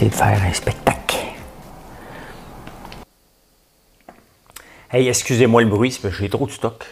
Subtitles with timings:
[0.00, 1.16] De faire un spectacle.
[4.92, 6.86] Hey, excusez-moi le bruit, c'est parce que j'ai trop de stock.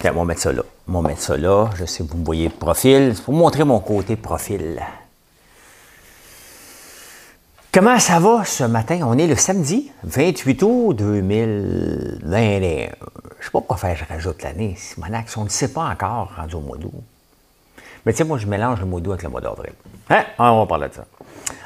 [0.00, 0.62] Tiens, on va mettre ça là.
[0.88, 1.70] On va mettre ça là.
[1.76, 3.12] Je sais que vous me voyez profil.
[3.14, 4.82] C'est pour montrer mon côté profil.
[7.72, 9.02] Comment ça va ce matin?
[9.04, 12.88] On est le samedi 28 août 2021.
[13.38, 14.74] Je sais pas pourquoi je rajoute l'année.
[14.76, 17.04] Simonax, on ne sait pas encore rendu au mois d'août.
[18.04, 19.74] Mais sais, moi, je mélange le mois d'août avec le mois d'avril.
[20.08, 20.24] Hein?
[20.38, 21.06] On va parler de ça.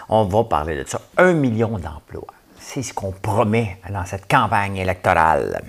[0.08, 1.00] On va parler de ça.
[1.16, 2.26] Un million d'emplois.
[2.58, 5.62] C'est ce qu'on promet dans cette campagne électorale.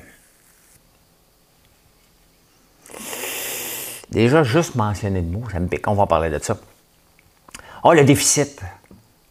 [4.10, 5.88] Déjà, juste mentionner le mot, ça me pique.
[5.88, 6.58] On va parler de ça.
[7.84, 8.62] Oh, le déficit,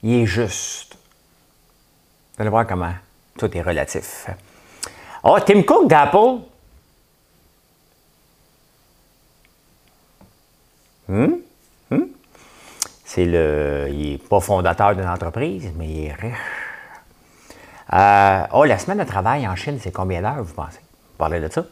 [0.03, 0.97] il est juste.
[2.35, 2.93] Vous allez voir comment
[3.39, 4.29] tout est relatif.
[5.23, 6.43] Oh, Tim Cook d'Apple.
[11.09, 11.44] Hum?
[13.15, 13.87] C'est le.
[13.91, 16.35] Il n'est pas fondateur d'une entreprise, mais il est riche.
[17.93, 20.81] Euh, oh, la semaine de travail en Chine, c'est combien d'heures, vous pensez?
[20.81, 21.65] Vous parlez de ça?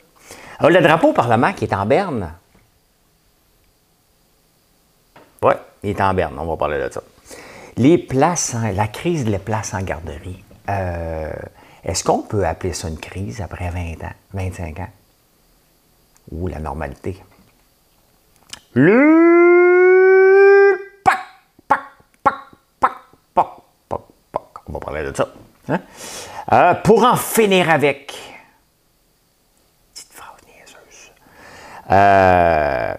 [0.62, 2.32] Oh, le drapeau au Parlement qui est en berne.
[5.42, 7.02] Oui, il est en berne, on va parler de ça.
[7.76, 10.44] Les places, la crise des places en garderie.
[10.68, 11.32] Euh,
[11.82, 14.90] est-ce qu'on peut appeler ça une crise après 20 ans, 25 ans?
[16.30, 17.20] Ou la normalité?
[18.74, 19.72] Le
[21.02, 21.18] pac,
[21.66, 21.80] pac,
[22.22, 22.34] pac,
[22.78, 22.92] pac,
[23.34, 23.50] pac,
[23.88, 24.42] pac, pac.
[24.68, 25.28] On va parler de ça.
[25.72, 25.80] Hein?
[26.52, 28.12] Euh, pour en finir avec.
[29.94, 31.10] Petite phrase niaiseuse.
[31.90, 32.94] Euh,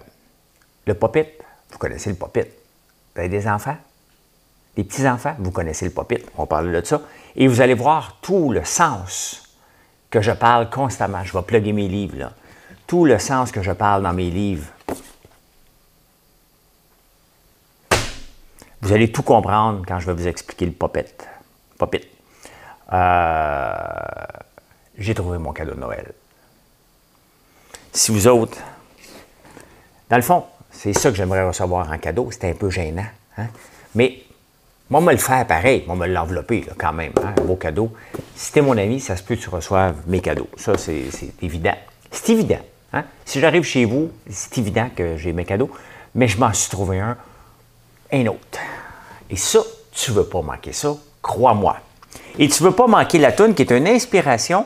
[0.86, 1.26] le popit.
[1.72, 2.42] Vous connaissez le popit.
[2.42, 3.78] Vous avez des enfants?
[4.76, 5.36] Des petits-enfants?
[5.40, 6.24] Vous connaissez le popit.
[6.36, 7.02] On va parler de ça.
[7.36, 9.44] Et vous allez voir tout le sens
[10.10, 11.24] que je parle constamment.
[11.24, 12.32] Je vais plugger mes livres, là.
[12.88, 14.68] Tout le sens que je parle dans mes livres.
[18.82, 21.06] Vous allez tout comprendre quand je vais vous expliquer le popit.
[21.78, 22.02] Popit.
[22.94, 23.74] Euh,
[24.98, 26.14] j'ai trouvé mon cadeau de Noël.
[27.92, 28.58] Si vous autres,
[30.10, 32.30] dans le fond, c'est ça que j'aimerais recevoir en cadeau.
[32.32, 33.06] C'était un peu gênant.
[33.38, 33.48] Hein?
[33.96, 34.24] Mais
[34.90, 35.84] moi, me le faire pareil.
[35.88, 37.14] Moi, me l'envelopper quand même.
[37.24, 37.34] Hein?
[37.40, 37.94] Un beau cadeau.
[38.36, 40.50] Si t'es mon ami, ça se peut que tu reçoives mes cadeaux.
[40.58, 41.06] Ça, c'est
[41.42, 41.76] évident.
[42.12, 42.62] C'est évident.
[42.92, 43.06] Hein?
[43.26, 45.72] Si j'arrive chez vous, c'est évident que j'ai mes cadeaux.
[46.14, 47.18] Mais je m'en suis trouvé un,
[48.12, 48.60] un autre.
[49.30, 49.60] Et ça,
[49.92, 50.96] tu ne veux pas manquer ça.
[51.22, 51.78] Crois-moi.
[52.40, 54.66] Et tu ne veux pas manquer la tune qui est une inspiration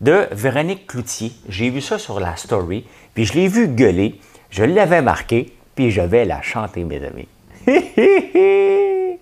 [0.00, 1.32] de Véronique Cloutier.
[1.48, 4.20] J'ai vu ça sur la story, puis je l'ai vu gueuler,
[4.50, 7.28] je l'avais marqué, puis je vais la chanter, mes amis.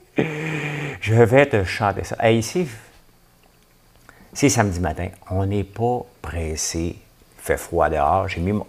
[1.01, 2.31] je vais te chanter ça.
[2.31, 2.67] Ici,
[4.33, 5.09] c'est samedi matin.
[5.31, 6.97] On n'est pas pressé.
[6.97, 8.29] Il fait froid dehors.
[8.29, 8.67] J'ai mis mon.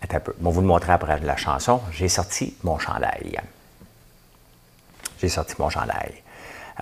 [0.00, 0.34] Attends un peu.
[0.38, 1.80] Vais vous le montrer après la chanson.
[1.92, 3.38] J'ai sorti mon chandail.
[5.20, 6.22] J'ai sorti mon chandail.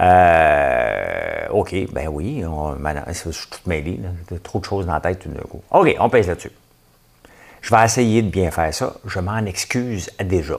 [0.00, 2.77] Euh, OK, ben oui, on,
[3.09, 4.00] je suis tout mêlé.
[4.43, 5.62] Trop de choses dans la tête tout d'un coup.
[5.71, 6.53] OK, on pèse là-dessus.
[7.60, 8.94] Je vais essayer de bien faire ça.
[9.06, 10.59] Je m'en excuse déjà.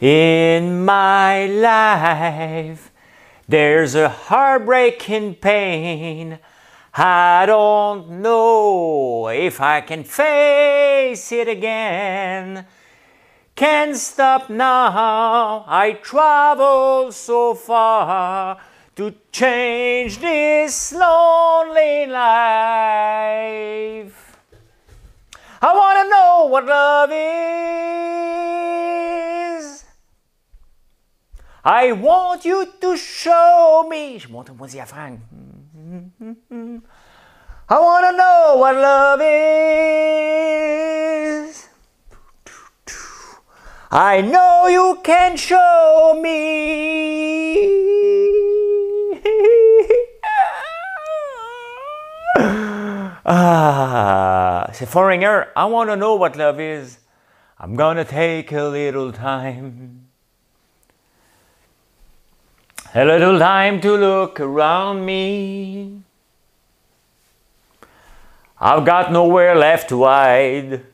[0.00, 2.90] In my life,
[3.48, 6.38] there's a heartbreaking pain.
[6.96, 12.66] I don't know if I can face it again.
[13.56, 18.58] Can't stop now, I travel so far
[18.96, 23.14] to change this lonely life.
[25.62, 27.24] I want to know what love is.
[31.64, 34.18] I want you to show me.
[34.18, 35.20] Je montre mon diaphragme.
[37.68, 39.34] I want to know what love is.
[43.96, 46.34] I know you can show me.
[53.24, 55.46] ah, c'est Foreigner.
[55.54, 56.98] I want to know what love is.
[57.60, 60.08] I'm gonna take a little time.
[62.96, 66.02] A little time to look around me.
[68.60, 70.84] I've got nowhere left to hide.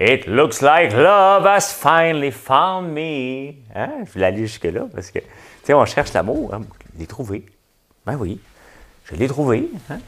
[0.00, 3.56] It looks like love has finally found me.
[3.74, 4.04] Hein?
[4.06, 5.26] Je vais aller jusque-là parce que, tu
[5.64, 6.54] sais, on cherche l'amour.
[6.54, 6.60] Hein?
[6.94, 7.44] Je l'ai trouvé.
[8.06, 8.40] Ben oui,
[9.06, 9.68] je l'ai trouvé.
[9.90, 9.98] Hein?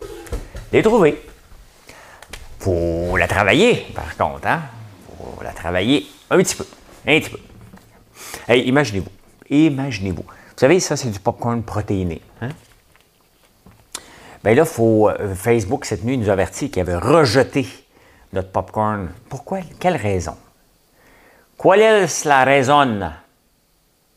[0.00, 1.20] Je l'ai trouvé.
[2.60, 4.46] Faut la travailler, par contre.
[4.46, 4.62] Hein?
[5.18, 6.66] Faut la travailler un petit peu.
[7.06, 7.38] Un petit peu.
[8.48, 9.10] Hey, imaginez-vous.
[9.50, 10.24] Imaginez-vous.
[10.24, 12.22] Vous savez, ça, c'est du popcorn protéiné.
[12.40, 12.48] Hein?
[14.42, 17.66] Bien là, faut, euh, Facebook, cette nuit, nous avertit qu'il avait rejeté
[18.32, 19.08] notre popcorn.
[19.28, 19.60] Pourquoi?
[19.78, 20.36] Quelle raison?
[21.58, 23.12] Quelle est la raison?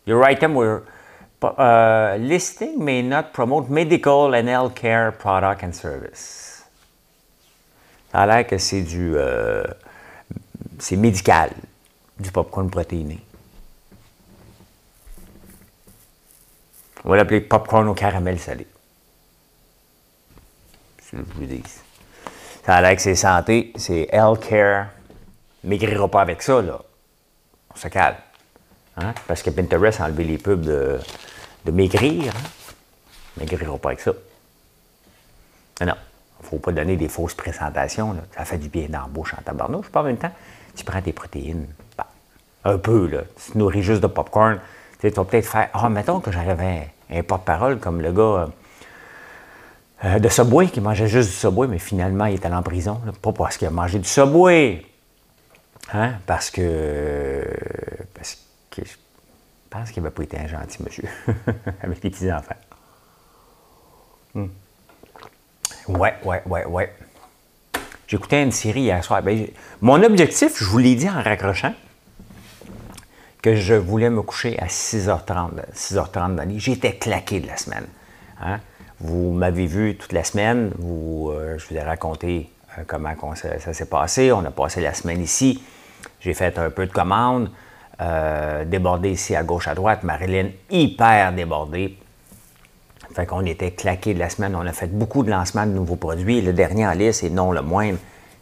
[0.05, 0.83] Your item were
[1.43, 6.65] uh, listing may not promote medical and healthcare product and service.
[8.11, 9.63] Ça a l'air que c'est du euh,
[10.79, 11.51] c'est médical,
[12.19, 13.19] du popcorn protéiné.
[17.05, 18.67] On va l'appeler popcorn au caramel salé.
[21.11, 21.63] Je vous dis.
[22.65, 24.87] Ça a l'air que c'est santé, c'est healthcare.
[25.63, 26.79] Maigrira pas avec ça, là.
[27.73, 28.15] On se calme.
[28.97, 29.13] Hein?
[29.27, 30.99] Parce que Pinterest a enlevé les pubs de,
[31.65, 32.33] de maigrir.
[32.33, 32.73] Hein?
[33.37, 34.11] Maigrira pas avec ça.
[35.81, 35.95] Non.
[36.41, 38.15] Il ne faut pas donner des fausses présentations.
[38.35, 39.89] Ça fait du bien dans la bouche en tabarnouche.
[39.89, 40.31] Pas en même temps,
[40.75, 41.67] tu prends tes protéines.
[41.97, 42.07] Bah,
[42.63, 43.21] un peu, là.
[43.45, 44.59] Tu te nourris juste de popcorn.
[44.99, 48.49] Tu vas peut-être faire Ah, mettons que j'avais un, porte-parole comme le gars
[50.05, 53.01] euh, de Subway qui mangeait juste du Subway, mais finalement, il est allé en prison.
[53.21, 54.85] Pas parce qu'il a mangé du Subway.
[55.93, 56.13] Hein?
[56.25, 57.43] Parce que.
[58.13, 58.37] Parce
[58.69, 58.95] que je
[59.69, 61.03] pense qu'il n'avait pas été un gentil monsieur
[61.81, 62.55] avec les petits-enfants.
[64.33, 64.47] Hmm.
[65.87, 66.93] Ouais, ouais, ouais, ouais.
[68.07, 69.21] J'écoutais une série hier soir.
[69.21, 69.47] Ben,
[69.81, 71.73] mon objectif, je vous l'ai dit en raccrochant,
[73.41, 77.87] que je voulais me coucher à 6h30, 6h30 dans J'étais claqué de la semaine.
[78.41, 78.59] Hein.
[79.01, 80.71] Vous m'avez vu toute la semaine.
[80.83, 84.31] Euh, je vous ai raconté euh, comment ça, s'est passé.
[84.33, 85.63] On a passé la semaine ici.
[86.19, 87.49] J'ai fait un peu de commandes.
[88.01, 90.03] Euh, débordé ici à gauche, à droite.
[90.03, 91.97] Marilyn, hyper débordée.
[93.13, 94.53] Fait qu'on était claqué de la semaine.
[94.55, 96.41] On a fait beaucoup de lancements de nouveaux produits.
[96.41, 97.99] Le dernier en liste, et non le moindre.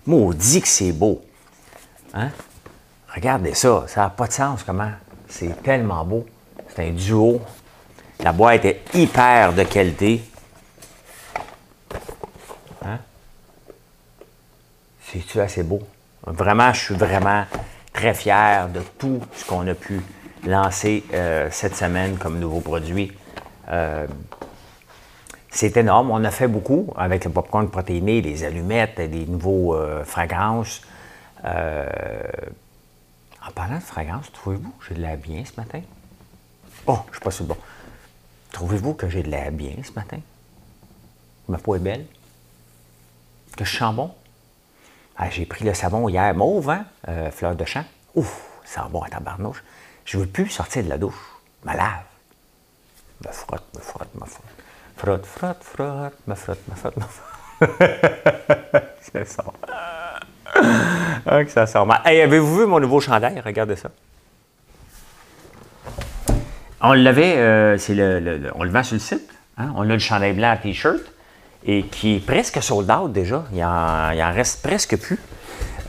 [0.08, 1.22] Maudit que c'est beau.
[2.16, 2.30] Hein?
[3.14, 3.86] Regardez ça.
[3.88, 4.92] Ça n'a pas de sens comment?
[5.28, 6.26] C'est tellement beau.
[6.70, 7.42] C'est un duo.
[8.24, 10.24] La boîte est hyper de qualité.
[15.10, 15.80] C'est-tu assez beau?
[16.26, 17.46] Vraiment, je suis vraiment
[17.94, 20.02] très fier de tout ce qu'on a pu
[20.46, 23.14] lancer euh, cette semaine comme nouveau produit.
[23.70, 24.06] Euh,
[25.50, 26.12] c'est énorme.
[26.12, 30.82] On a fait beaucoup avec le popcorn protéiné, les allumettes, des nouveaux euh, fragrances.
[31.46, 31.86] En
[33.56, 35.80] parlant de fragrances, trouvez-vous que j'ai de l'air bien ce matin?
[36.86, 37.56] Oh, je suis pas sûr bon.
[38.52, 40.20] Trouvez-vous que j'ai de l'air bien ce matin?
[41.48, 42.06] Ma peau est belle?
[43.56, 44.12] Que je sens bon?
[45.18, 46.86] Ah, j'ai pris le savon hier mauve, hein?
[47.08, 47.84] Euh, fleur de champ.
[48.14, 49.64] Ouf, ça sent bon à tabarnouche.
[50.06, 51.16] Je ne veux plus sortir de la douche.
[51.64, 52.04] Je me lave.
[53.26, 54.46] Me frotte, me frotte, me frotte.
[54.96, 57.38] Frotte, frotte, frotte, me frotte, me frotte, me frotte.
[59.02, 59.54] ça sort.
[61.26, 62.02] Ah, que ça sort mal.
[62.06, 63.42] Hey, avez-vous vu mon nouveau chandail?
[63.44, 63.90] Regardez ça.
[66.82, 69.30] On l'avait, euh, c'est le, on le vend sur le site.
[69.58, 69.74] Hein?
[69.76, 71.02] On a le chandail blanc à T-shirt
[71.66, 73.44] et qui est presque sold out déjà.
[73.54, 75.20] Il en, en reste presque plus.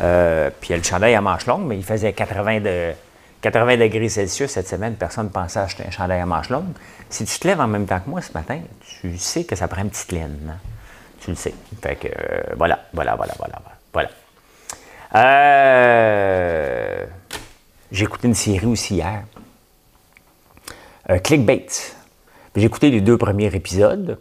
[0.00, 2.92] Euh, puis il y a le chandail à manches longues, mais il faisait 80 de,
[3.40, 6.72] 80 degrés Celsius cette semaine, personne ne pensait acheter un chandail à manches longues.
[7.08, 9.68] Si tu te lèves en même temps que moi ce matin, tu sais que ça
[9.68, 10.38] prend une petite laine.
[10.50, 10.56] Hein?
[11.20, 11.54] Tu le sais.
[11.82, 13.60] Fait que euh, voilà, voilà, voilà, voilà,
[13.92, 14.10] voilà.
[15.14, 17.06] Euh,
[17.90, 19.22] j'ai écouté une série aussi hier.
[21.10, 21.66] Euh, Clickbait.
[22.54, 24.18] J'ai écouté les deux premiers épisodes.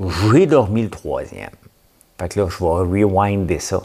[0.00, 1.50] J'ai dormi le troisième.
[2.18, 3.82] Fait que là, je vais rewinder ça.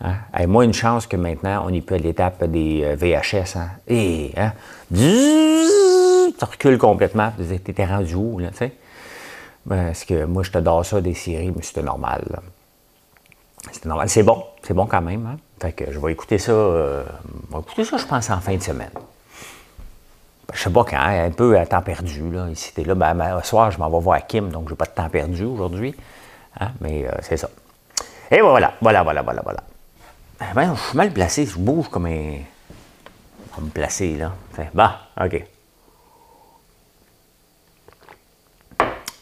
[0.00, 0.46] Hein?
[0.46, 3.56] moi, une chance que maintenant, on y peut à l'étape des euh, VHS.
[3.56, 3.70] Hein?
[3.88, 4.52] Et, hein?
[4.92, 7.32] tu recules complètement.
[7.36, 8.72] Tu étais rendu où, là, tu sais?
[9.68, 12.24] Parce que moi, je t'adore ça des séries, mais c'était normal.
[13.70, 14.08] C'était normal.
[14.08, 14.44] C'est bon.
[14.62, 15.26] C'est bon quand même.
[15.26, 15.36] Hein?
[15.60, 16.50] Fait que je vais écouter ça.
[16.52, 17.04] Euh,
[17.48, 18.90] je vais écouter ça, je pense, en fin de semaine.
[20.52, 22.30] Je sais pas quand, un peu à temps perdu.
[22.30, 22.48] Là.
[22.50, 22.94] Ici, t'es là.
[22.94, 25.44] Ben, ben, soir, je m'en vais voir Kim, donc je n'ai pas de temps perdu
[25.44, 25.94] aujourd'hui.
[26.60, 26.70] Hein?
[26.80, 27.48] Mais euh, c'est ça.
[28.30, 29.62] Et voilà, voilà, voilà, voilà, voilà.
[30.54, 32.38] Ben, je suis mal placé, je bouge comme un.
[33.56, 34.32] On va là.
[34.74, 35.44] bah, OK.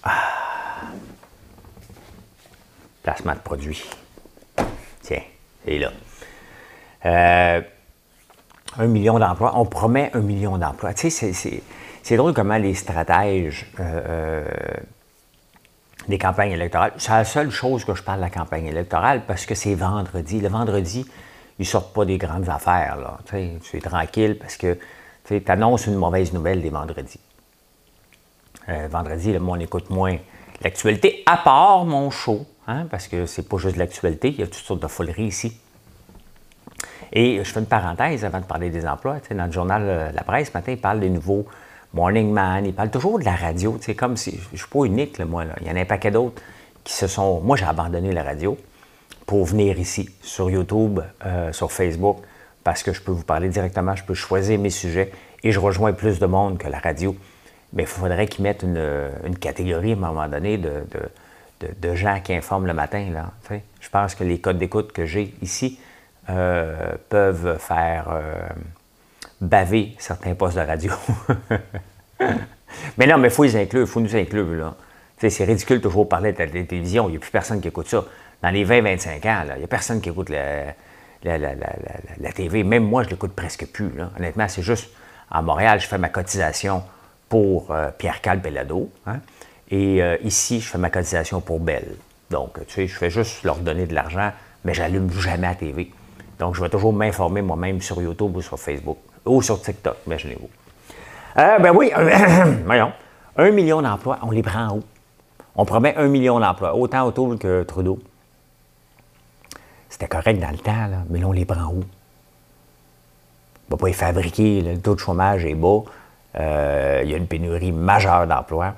[0.02, 0.12] Ah.
[3.02, 3.84] Placement de produit.
[5.02, 5.22] Tiens,
[5.64, 5.90] c'est là.
[7.06, 7.60] Euh,
[8.78, 9.52] un million d'emplois.
[9.56, 10.94] On promet un million d'emplois.
[10.94, 11.32] Tu sais,
[12.02, 14.44] c'est drôle comment les stratèges euh, euh,
[16.08, 16.92] des campagnes électorales.
[16.98, 20.40] C'est la seule chose que je parle de la campagne électorale parce que c'est vendredi.
[20.40, 21.06] Le vendredi,
[21.58, 22.96] ils sortent pas des grandes affaires.
[22.96, 23.18] Là.
[23.28, 24.78] Tu es tranquille parce que
[25.26, 27.20] tu annonces une mauvaise nouvelle des vendredis.
[28.68, 30.16] Euh, vendredi, le monde écoute moins
[30.62, 34.46] l'actualité, à part mon show, hein, parce que c'est pas juste l'actualité, il y a
[34.46, 35.58] toutes sortes de foleries ici.
[37.12, 39.18] Et je fais une parenthèse avant de parler des emplois.
[39.30, 41.46] Dans le journal euh, La Presse, ce matin, il parle des nouveaux
[41.92, 43.76] Morning Man, il parle toujours de la radio.
[43.80, 44.32] C'est comme si.
[44.32, 45.44] Je ne suis pas unique, moi.
[45.60, 46.40] Il y en a un paquet d'autres
[46.84, 47.40] qui se sont.
[47.40, 48.56] Moi, j'ai abandonné la radio
[49.26, 52.18] pour venir ici, sur YouTube, euh, sur Facebook,
[52.64, 55.12] parce que je peux vous parler directement, je peux choisir mes sujets
[55.42, 57.16] et je rejoins plus de monde que la radio.
[57.72, 60.84] Mais il faudrait qu'ils mettent une, catégorie à un moment donné de,
[61.60, 63.06] de, gens qui informent le matin.
[63.12, 63.30] Là,
[63.80, 65.78] je pense que les codes d'écoute que j'ai ici
[66.30, 68.48] euh, peuvent faire euh,
[69.40, 70.92] baver certains postes de radio.
[72.98, 74.46] mais non, mais il faut les inclure, il faut nous inclure.
[74.46, 74.74] Là.
[75.18, 78.04] C'est ridicule toujours parler de la télévision, il n'y a plus personne qui écoute ça.
[78.42, 80.74] Dans les 20-25 ans, il n'y a personne qui écoute la,
[81.22, 82.64] la, TV.
[82.64, 83.92] Même moi, je l'écoute presque plus.
[84.18, 84.90] Honnêtement, c'est juste
[85.30, 86.82] à Montréal, je fais ma cotisation
[87.28, 88.90] pour euh, Pierre-Cal Bellado.
[89.06, 89.20] Hein.
[89.70, 91.86] et euh, ici, je fais ma cotisation pour Bell.
[92.30, 94.32] Donc, tu sais, je fais juste leur donner de l'argent,
[94.64, 95.90] mais j'allume jamais la TV.
[96.40, 100.48] Donc, je vais toujours m'informer moi-même sur YouTube ou sur Facebook ou sur TikTok, imaginez-vous.
[101.36, 101.92] Euh, ben oui,
[102.64, 102.92] voyons,
[103.36, 104.82] un million d'emplois, on les prend où?
[105.54, 107.98] On promet un million d'emplois, autant autour que Trudeau.
[109.90, 111.82] C'était correct dans le temps, mais là, on les prend où?
[111.82, 115.80] On ne va pas les fabriquer, le taux de chômage est bas,
[116.38, 118.72] euh, il y a une pénurie majeure d'emplois.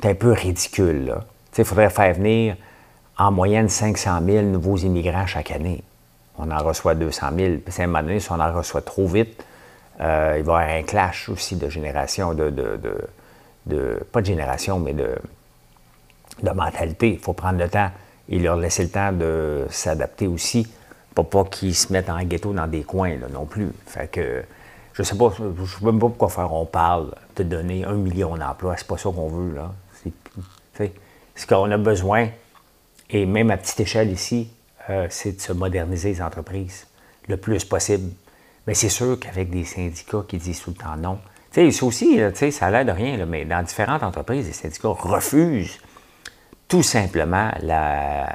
[0.00, 1.16] C'est un peu ridicule,
[1.58, 2.54] Il faudrait faire venir
[3.18, 5.82] en moyenne 500 000 nouveaux immigrants chaque année.
[6.42, 7.54] On en reçoit 200 000.
[7.64, 9.44] Puis à un moment donné, si on en reçoit trop vite,
[10.00, 14.80] euh, il va y avoir un clash aussi de génération, de, de, pas de génération,
[14.80, 15.14] mais de,
[16.42, 17.12] de mentalité.
[17.12, 17.90] Il faut prendre le temps
[18.28, 20.66] et leur laisser le temps de s'adapter aussi,
[21.14, 23.70] pour pas qu'ils se mettent en ghetto dans des coins non plus.
[23.86, 24.42] Fait que
[24.94, 28.36] je sais pas, je sais même pas pourquoi faire on parle de donner un million
[28.36, 28.74] d'emplois.
[28.76, 29.72] C'est pas ça qu'on veut, là.
[30.74, 30.92] C'est
[31.36, 32.28] ce qu'on a besoin,
[33.10, 34.50] et même à petite échelle ici,
[34.90, 36.86] euh, c'est de se moderniser les entreprises
[37.28, 38.10] le plus possible.
[38.66, 41.18] Mais c'est sûr qu'avec des syndicats qui disent tout le temps non,
[41.52, 42.18] tu sais, aussi,
[42.50, 45.78] ça a l'air de rien, mais dans différentes entreprises, les syndicats refusent
[46.66, 47.50] tout simplement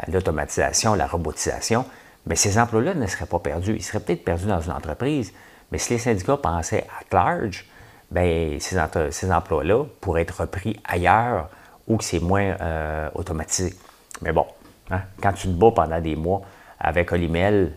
[0.07, 1.83] l'automatisation, la, robotisation,
[2.27, 3.75] mais ces emplois-là ne seraient pas perdus.
[3.75, 5.33] Ils seraient peut-être perdus dans une entreprise,
[5.71, 7.65] mais si les syndicats pensaient à large,
[8.11, 11.49] bien, ces, emplois-là pourraient être repris ailleurs
[11.87, 13.73] où c'est moins euh, automatisé.
[14.21, 14.45] Mais bon,
[14.91, 16.41] hein, quand tu te bats pendant des mois
[16.79, 17.73] avec Olimel,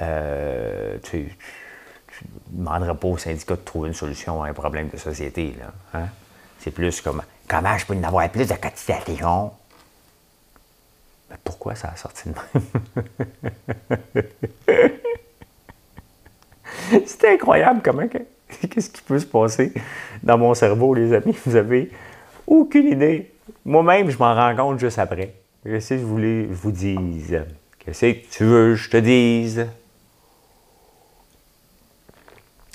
[0.00, 1.18] euh, tu
[2.52, 5.54] ne demanderas pas aux syndicats de trouver une solution à un problème de société.
[5.94, 6.06] Hein?
[6.58, 9.52] C'est plus comme comment je peux en avoir plus de cotisation?
[11.30, 12.64] Mais pourquoi ça a sorti de même?
[17.06, 18.06] C'est incroyable comment.
[18.70, 19.72] Qu'est-ce qui peut se passer
[20.22, 21.36] dans mon cerveau, les amis?
[21.46, 21.90] Vous avez
[22.46, 23.32] aucune idée.
[23.64, 25.34] Moi-même, je m'en rends compte juste après.
[25.62, 27.42] Qu'est-ce que je voulais je vous dise?
[27.78, 29.66] Qu'est-ce que tu veux je te dise?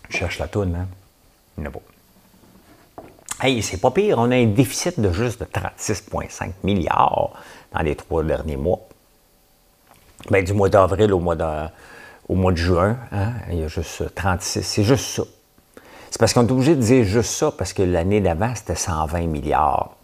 [0.09, 0.87] Je cherche la toune, hein?
[1.57, 1.79] Il n'y pas.
[3.41, 7.33] Hey, c'est pas pire, on a un déficit de juste de 36,5 milliards
[7.73, 8.79] dans les trois derniers mois.
[10.29, 11.67] Bien, du mois d'avril au mois de,
[12.29, 14.63] au mois de juin, hein, il y a juste 36.
[14.63, 15.23] C'est juste ça.
[16.09, 19.27] C'est parce qu'on est obligé de dire juste ça, parce que l'année d'avant, c'était 120
[19.27, 19.97] milliards.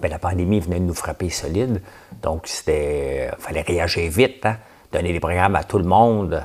[0.00, 1.82] Bien, la pandémie venait de nous frapper solide,
[2.22, 3.30] donc c'était.
[3.38, 4.56] Fallait réagir vite, hein,
[4.90, 6.42] donner des programmes à tout le monde.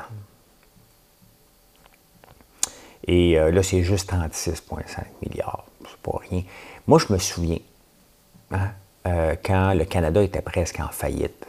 [3.08, 5.66] Et euh, là, c'est juste 36,5 milliards.
[5.89, 6.44] C'est pas rien.
[6.88, 7.60] Moi, je me souviens,
[8.51, 8.72] hein,
[9.08, 11.48] euh, quand le Canada était presque en faillite.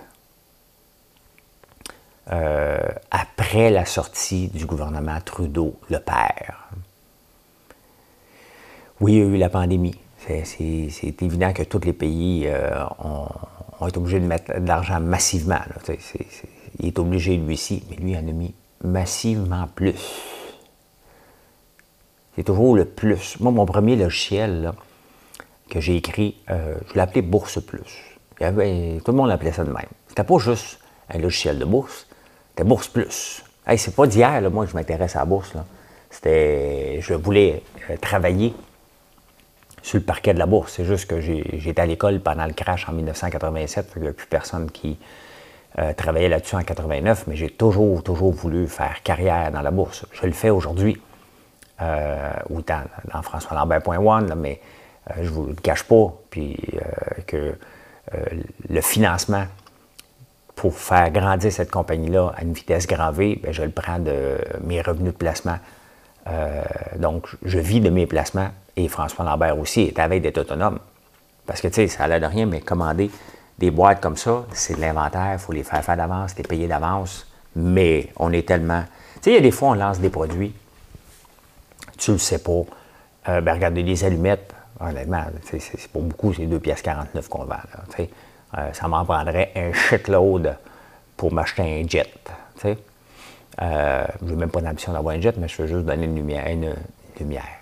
[2.31, 2.79] Euh,
[3.11, 6.69] après la sortie du gouvernement Trudeau, le père.
[9.01, 9.99] Oui, il y a eu la pandémie.
[10.45, 15.61] C'est évident que tous les pays euh, ont, été obligés de mettre de l'argent massivement.
[16.79, 18.55] il est obligé, lui aussi, mais lui en a mis
[18.85, 19.95] massivement plus.
[22.37, 23.41] C'est toujours le plus.
[23.41, 24.73] Moi, mon premier logiciel,
[25.69, 28.19] que j'ai écrit, euh, je l'ai appelé Bourse Plus.
[28.39, 29.89] tout le monde appelait ça de même.
[30.09, 30.79] C'était pas juste
[31.11, 32.07] un logiciel de bourse,
[32.51, 33.43] c'était Bourse Plus.
[33.77, 35.53] C'est pas d'hier, moi, que je m'intéresse à la bourse.
[36.11, 38.55] C'était, je voulais euh, travailler
[39.83, 40.75] sur le parquet de la bourse.
[40.75, 44.27] C'est juste que j'étais à l'école pendant le crash en 1987, il n'y a plus
[44.27, 44.99] personne qui
[45.79, 50.07] euh, travaillait là-dessus en 89, mais j'ai toujours, toujours voulu faire carrière dans la bourse.
[50.13, 51.01] Je le fais aujourd'hui,
[52.51, 54.61] ou dans, François Lambert.one, mais
[55.11, 57.55] euh, je ne vous le cache pas, puis euh, que
[58.15, 58.25] euh,
[58.69, 59.45] le financement
[60.55, 64.81] pour faire grandir cette compagnie-là à une vitesse gravée, ben, je le prends de mes
[64.81, 65.59] revenus de placement.
[66.27, 66.63] Euh,
[66.97, 70.79] donc, je vis de mes placements et François Lambert aussi est à veille d'être autonome.
[71.47, 73.11] Parce que, tu sais, ça n'a de rien, mais commander
[73.59, 76.69] des boîtes comme ça, c'est de l'inventaire, il faut les faire faire d'avance, les payer
[76.69, 77.27] d'avance.
[77.57, 78.85] Mais on est tellement.
[79.17, 80.55] Tu sais, il y a des fois, on lance des produits,
[81.97, 82.63] tu le sais pas.
[83.29, 87.57] Euh, ben, regardez les allumettes, honnêtement, c'est pas beaucoup, c'est 2 pièces 49 qu'on vend.
[88.57, 90.57] Euh, ça m'en prendrait un shitload
[91.17, 92.15] pour m'acheter un jet.
[93.61, 96.15] Euh, je n'ai même pas l'ambition d'avoir un jet, mais je veux juste donner une
[96.15, 96.47] lumière.
[96.47, 96.75] Une,
[97.19, 97.58] lumière.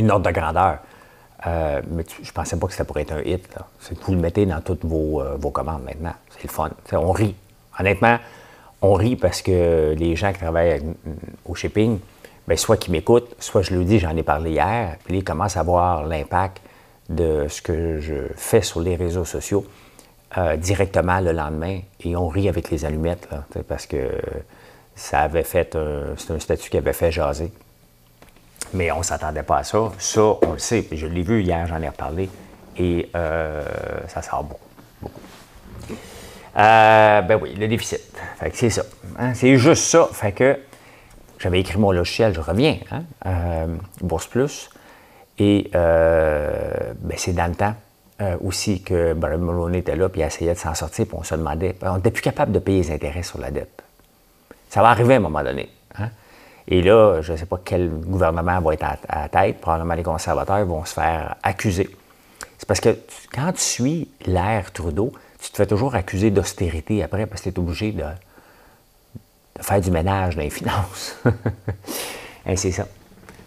[0.00, 0.78] Une ordre de grandeur.
[1.46, 3.48] Euh, mais je ne pensais pas que ça pourrait être un hit.
[4.02, 6.14] Vous le mettez dans toutes vos, commandes maintenant.
[6.30, 6.70] C'est le fun.
[6.92, 7.34] on rit.
[7.78, 8.18] Honnêtement,
[8.82, 10.82] on rit parce que les gens qui travaillent
[11.46, 11.98] au shipping,
[12.46, 15.56] bien, soit qui m'écoutent, soit je le dis, j'en ai parlé hier, puis ils commencent
[15.56, 16.60] à voir l'impact
[17.08, 19.64] de ce que je fais sur les réseaux sociaux
[20.38, 23.28] euh, directement le lendemain et on rit avec les allumettes
[23.66, 24.10] parce que
[24.94, 25.76] ça avait fait
[26.16, 27.50] c'est un statut qui avait fait jaser.
[28.74, 29.92] Mais on ne s'attendait pas à ça.
[29.98, 30.86] Ça, on le sait.
[30.92, 32.28] Je l'ai vu hier, j'en ai reparlé.
[32.76, 33.64] Et euh,
[34.08, 35.10] ça sort beaucoup.
[36.56, 38.00] Euh, ben oui, le déficit.
[38.38, 38.82] Fait que c'est ça.
[39.18, 39.34] Hein.
[39.34, 40.08] C'est juste ça.
[40.34, 40.58] Que
[41.38, 42.78] j'avais écrit mon logiciel, je reviens.
[42.90, 43.66] Hein?
[44.00, 44.70] Bourse Plus.
[45.40, 47.74] Et euh, ben, c'est dans le temps
[48.20, 51.22] euh, aussi que Brian Mulroney était là, puis il essayait de s'en sortir, puis on
[51.22, 53.82] se demandait, on n'était plus capable de payer les intérêts sur la dette.
[54.68, 55.70] Ça va arriver à un moment donné.
[55.98, 56.10] Hein.
[56.70, 60.04] Et là, je ne sais pas quel gouvernement va être à, la tête, probablement les
[60.04, 61.90] conservateurs vont se faire accuser.
[62.58, 62.96] C'est parce que
[63.34, 65.12] quand tu suis l'ère Trudeau,
[65.42, 68.04] tu te fais toujours accuser d'austérité après parce que tu es obligé de,
[69.60, 71.16] faire du ménage dans les finances.
[72.46, 72.86] Et c'est ça.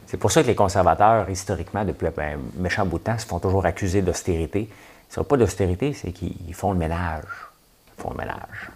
[0.07, 3.39] C'est pour ça que les conservateurs, historiquement, depuis un méchant bout de temps, se font
[3.39, 4.69] toujours accuser d'austérité.
[5.09, 7.23] Ce n'est pas d'austérité, c'est qu'ils font le ménage.
[7.97, 8.69] Ils font le ménage.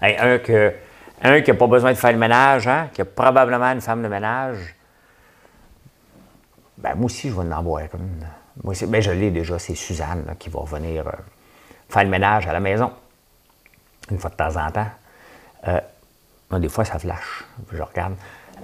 [0.00, 0.72] un, que,
[1.22, 4.02] un qui n'a pas besoin de faire le ménage, hein, qui a probablement une femme
[4.02, 4.74] de ménage,
[6.78, 8.26] ben, moi aussi, je vais en avoir une.
[8.62, 11.12] Moi aussi, ben, je l'ai déjà, c'est Suzanne qui va venir euh,
[11.88, 12.92] faire le ménage à la maison,
[14.10, 14.86] une fois de temps en temps.
[15.66, 15.80] Euh,
[16.58, 17.44] des fois, ça flash.
[17.72, 18.14] Je regarde.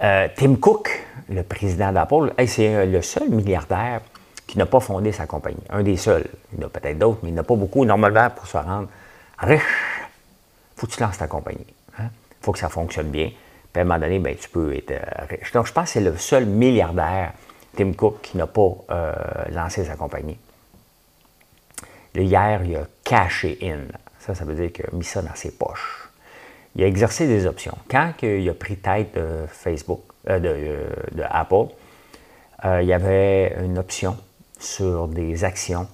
[0.03, 4.01] Euh, Tim Cook, le président d'Apple, c'est le seul milliardaire
[4.47, 5.63] qui n'a pas fondé sa compagnie.
[5.71, 6.27] Un des seuls.
[6.53, 7.85] Il y en a peut-être d'autres, mais il n'y en a pas beaucoup.
[7.85, 8.89] Normalement, pour se rendre
[9.39, 9.63] riche,
[10.77, 11.67] il faut que tu lances ta compagnie.
[12.45, 13.31] Faut que ça fonctionne bien.
[13.73, 15.53] Puis à un moment donné, ben, tu peux être euh, riche.
[15.53, 17.33] Donc, je pense que c'est le seul milliardaire,
[17.77, 18.73] Tim Cook, qui n'a pas
[19.51, 20.39] lancé sa compagnie.
[22.15, 23.93] hier, il a caché in.
[24.21, 26.05] Ça, ça veut dire qu'il a mis ça dans ses poches
[26.77, 27.77] il a exercé des options.
[27.89, 30.39] Quand il a pris tête de Facebook, euh,
[31.13, 31.73] de, Apple,
[32.65, 34.17] euh, il y avait une option
[34.59, 35.87] sur des actions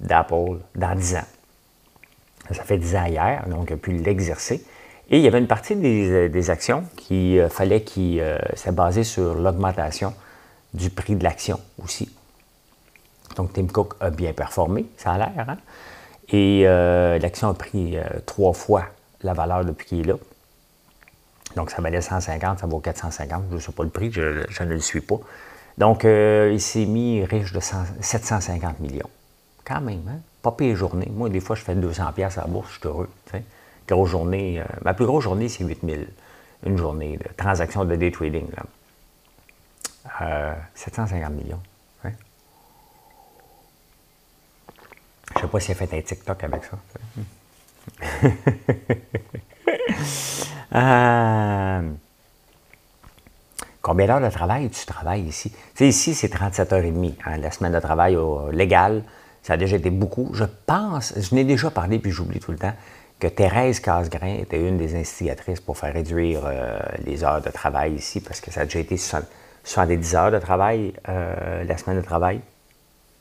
[0.00, 1.26] d'Apple dans 10 ans.
[2.50, 4.64] Ça fait 10 ans hier, donc il a pu l'exercer.
[5.10, 8.20] Et il y avait une partie des, actions qui euh, fallait qui
[8.54, 10.14] s'est basée sur l'augmentation
[10.72, 12.08] du prix de l'action aussi.
[13.36, 15.48] Donc Tim Cook a bien performé, ça a l'air.
[15.48, 15.58] Hein?
[16.32, 18.84] Et l'action a pris trois fois
[19.22, 20.14] la valeur depuis qu'il est là.
[21.56, 23.44] Donc, ça valait 150, ça vaut 450.
[23.50, 25.18] Je ne sais pas le prix, je, ne le suis pas.
[25.78, 29.10] Donc, euh, il s'est mis riche de 750 millions.
[29.64, 30.18] Quand même, hein?
[30.42, 31.10] Pas pire journée.
[31.12, 33.08] Moi, des fois, je fais 200 pièces à la bourse, je suis heureux.
[33.88, 34.60] Grosse journée.
[34.60, 36.08] Euh, ma plus grosse journée, c'est 8000.
[36.66, 38.46] Une journée de transaction de day trading.
[40.74, 41.60] 750 euh, millions.
[42.04, 42.12] Hein?
[45.32, 46.78] Je ne sais pas s'il a fait un TikTok avec ça.
[50.72, 51.90] Euh,
[53.82, 55.52] combien d'heures de travail tu travailles ici?
[55.74, 57.14] Tu ici, c'est 37h30.
[57.24, 58.16] Hein, la semaine de travail
[58.52, 59.02] légale,
[59.42, 60.30] ça a déjà été beaucoup.
[60.32, 62.74] Je pense, je n'ai déjà parlé, puis j'oublie tout le temps,
[63.20, 67.94] que Thérèse Casgrain était une des instigatrices pour faire réduire euh, les heures de travail
[67.94, 72.04] ici, parce que ça a déjà été 70 heures de travail, euh, la semaine de
[72.04, 72.40] travail.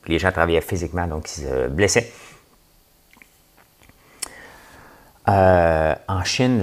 [0.08, 2.12] Les gens travaillaient physiquement, donc ils se blessaient.
[5.28, 6.62] Euh, en Chine,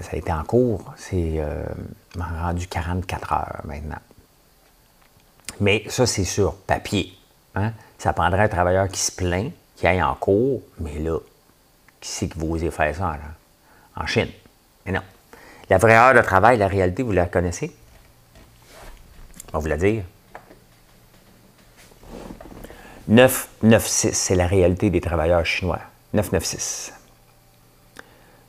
[0.00, 1.40] ça a été en cours, c'est
[2.18, 4.00] rendu 44 heures maintenant.
[5.60, 7.12] Mais ça, c'est sur papier.
[7.54, 7.72] Hein.
[7.98, 11.18] Ça prendrait un travailleur qui se plaint, qui aille en cours, mais là,
[12.06, 13.16] qui c'est qui vous osez faire ça
[13.96, 14.28] en Chine?
[14.84, 15.02] Mais non.
[15.68, 17.74] La vraie heure de travail, la réalité, vous la connaissez?
[19.48, 20.04] On va vous la dire.
[23.08, 25.80] 996, c'est la réalité des travailleurs chinois.
[26.14, 26.92] 996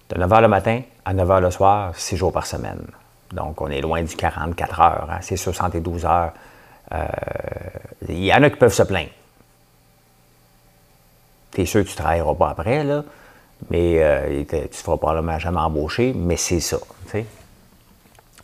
[0.09, 2.79] de 9 h le matin à 9 h le soir, 6 jours par semaine.
[3.31, 5.07] Donc, on est loin du 44 heures.
[5.11, 5.17] Hein.
[5.21, 6.31] C'est 72 heures.
[6.93, 7.05] Euh,
[8.07, 9.09] il y en a qui peuvent se plaindre.
[11.51, 13.03] Tu es sûr que tu ne travailleras pas après, là?
[13.69, 16.77] Mais euh, tu ne seras probablement jamais embauché, mais c'est ça.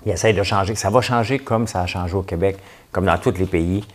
[0.06, 0.76] Il essaie de changer.
[0.76, 2.58] Ça va changer comme ça a changé au Québec,
[2.92, 3.86] comme dans tous les pays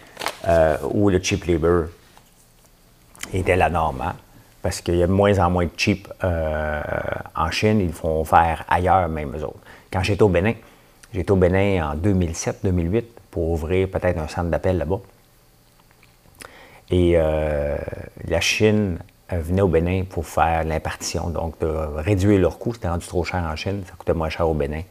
[0.46, 1.86] euh, où le cheap labor
[3.32, 4.00] était la norme.
[4.00, 4.14] Hein.
[4.62, 6.82] Parce qu'il y a de moins en moins de cheap euh,
[7.36, 7.80] en Chine.
[7.80, 9.60] Ils font faire ailleurs, même eux autres.
[9.92, 10.54] Quand j'étais au Bénin,
[11.12, 15.00] j'étais au Bénin en 2007-2008 pour ouvrir peut-être un centre d'appel là-bas.
[16.90, 18.98] Et la Chine
[19.30, 22.74] venaient au Bénin pour faire l'impartition, donc de réduire leurs coûts.
[22.74, 24.82] C'était rendu trop cher en Chine, ça coûtait moins cher au Bénin.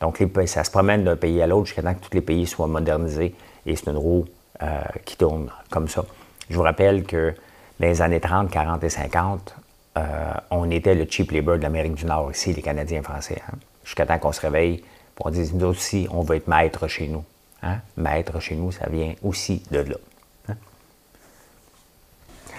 [0.00, 2.66] Donc, ça se promène d'un pays à l'autre jusqu'à temps que tous les pays soient
[2.66, 3.34] modernisés
[3.66, 4.24] et c'est une roue
[4.62, 6.04] euh, qui tourne comme ça.
[6.48, 7.34] Je vous rappelle que
[7.78, 9.54] dans les années 30, 40 et 50,
[9.98, 13.42] euh, on était le cheap labor de l'Amérique du Nord ici, les Canadiens français.
[13.46, 13.56] Hein.
[13.84, 14.82] Jusqu'à temps qu'on se réveille,
[15.14, 17.24] pour on dise, nous aussi, on veut être maître chez nous.
[17.62, 17.78] Hein.
[17.96, 19.96] Maître chez nous, ça vient aussi de là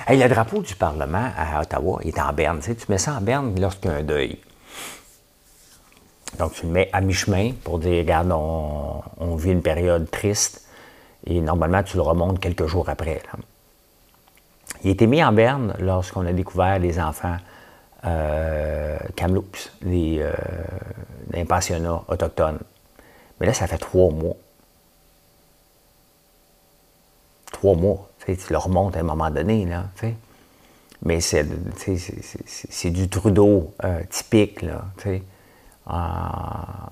[0.10, 2.60] le drapeau du Parlement à Ottawa est en berne.
[2.60, 4.40] Tu, mets ça en berne lorsqu'il y a un deuil.
[6.40, 10.66] Donc, tu le mets à mi-chemin pour dire, regarde, on, vit une période triste.
[11.26, 13.22] Et normalement, tu le remontes quelques jours après.
[14.84, 17.38] Il a été mis en berne lorsqu'on a découvert les enfants
[18.06, 21.44] euh, Kamloops, les, euh,
[22.08, 22.60] autochtones.
[23.40, 24.36] Mais là, ça fait trois mois.
[27.52, 28.11] Trois mois.
[28.26, 29.86] Tu le remontes à un moment donné, là,
[31.04, 31.46] Mais c'est,
[32.92, 34.86] du Trudeau euh, typique, là,
[35.88, 36.90] ah,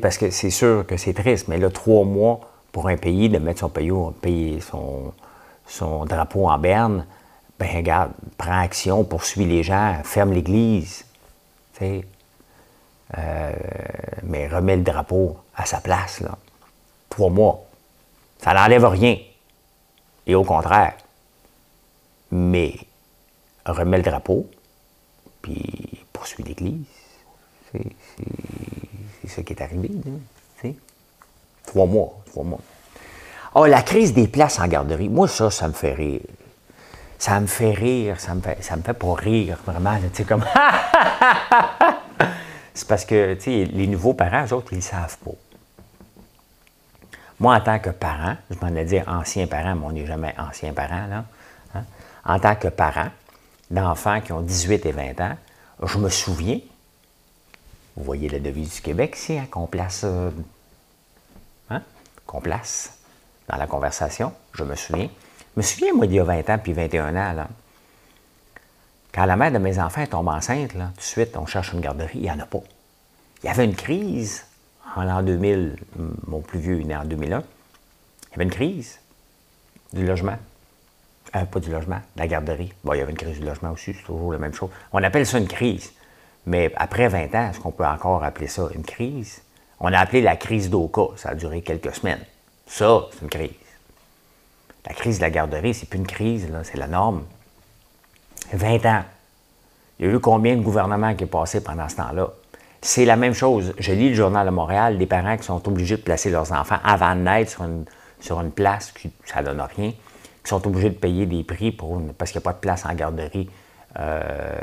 [0.00, 2.40] parce que c'est sûr que c'est triste, mais là, trois mois
[2.72, 5.12] pour un pays de mettre son pays, son,
[5.66, 7.06] son drapeau en berne,
[7.58, 11.06] ben regarde, prends action, poursuis les gens, ferme l'Église,
[11.82, 13.52] euh,
[14.24, 16.22] mais remets le drapeau à sa place.
[17.08, 17.64] Trois mois.
[18.38, 19.16] Ça n'enlève rien.
[20.26, 20.96] Et au contraire.
[22.30, 22.74] Mais
[23.64, 24.48] remet le drapeau,
[25.42, 26.84] puis poursuit l'Église.
[27.72, 29.88] C'est ce qui est arrivé.
[29.88, 30.70] Là,
[31.66, 32.18] trois mois.
[32.26, 32.60] Trois mois.
[33.54, 35.08] Oh, la crise des places en garderie.
[35.08, 36.20] Moi, ça, ça me fait rire.
[37.18, 39.98] Ça me fait rire, ça me fait, ça me fait pas rire, vraiment.
[40.28, 40.44] Comme.
[42.74, 45.30] C'est parce que, tu sais, les nouveaux parents, eux autres, ils ne savent pas.
[47.38, 50.34] Moi, en tant que parent, je m'en ai dit ancien parent, mais on n'est jamais
[50.38, 51.24] ancien parent, là.
[51.74, 51.84] Hein.
[52.24, 53.08] En tant que parent
[53.70, 55.36] d'enfants qui ont 18 et 20 ans,
[55.82, 56.58] je me souviens,
[57.96, 60.30] vous voyez la devise du Québec ici, hein, qu'on place, euh,
[61.70, 61.82] hein,
[62.26, 62.98] qu'on place
[63.48, 65.08] dans la conversation, je me souviens.
[65.54, 67.48] Je me souviens, moi, d'il y a 20 ans puis 21 ans, là,
[69.12, 71.80] quand la mère de mes enfants tombe enceinte, là, tout de suite, on cherche une
[71.80, 72.60] garderie, il n'y en a pas.
[73.42, 74.45] Il y avait une crise
[74.96, 75.76] en l'an 2000,
[76.26, 77.42] mon plus vieux est né en 2001, il
[78.32, 78.98] y avait une crise
[79.92, 80.36] du logement.
[81.34, 82.72] Euh, pas du logement, de la garderie.
[82.82, 84.70] Bon, il y avait une crise du logement aussi, c'est toujours la même chose.
[84.92, 85.92] On appelle ça une crise.
[86.46, 89.42] Mais après 20 ans, est-ce qu'on peut encore appeler ça une crise?
[89.80, 92.24] On a appelé la crise d'Oka, ça a duré quelques semaines.
[92.66, 93.50] Ça, c'est une crise.
[94.86, 97.24] La crise de la garderie, c'est plus une crise, c'est la norme.
[98.52, 99.04] 20 ans.
[99.98, 102.30] Il y a eu combien de gouvernements qui est passé pendant ce temps-là?
[102.82, 103.74] C'est la même chose.
[103.78, 106.78] Je lis le Journal de Montréal, des parents qui sont obligés de placer leurs enfants
[106.84, 107.84] avant de naître sur une,
[108.20, 111.72] sur une place, qui, ça ne donne rien, qui sont obligés de payer des prix
[111.72, 113.48] pour parce qu'il n'y a pas de place en garderie
[113.98, 114.54] euh,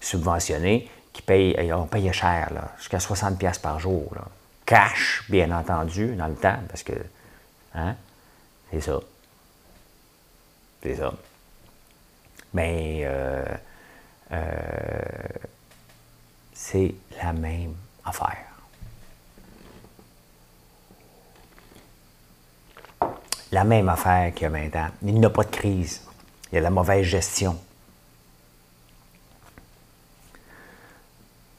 [0.00, 4.14] subventionnée, qui payent, on paye cher, jusqu'à 60$ par jour.
[4.66, 6.94] Cash, bien entendu, dans le temps, parce que,
[7.74, 7.94] hein,
[8.70, 9.00] c'est ça.
[10.82, 11.12] C'est ça.
[12.52, 13.44] Mais, euh,
[14.32, 14.38] euh,
[16.64, 17.74] c'est la même
[18.06, 18.46] affaire.
[23.52, 24.88] La même affaire qu'il y a 20 ans.
[25.02, 26.00] Il n'y a pas de crise.
[26.50, 27.58] Il y a la mauvaise gestion.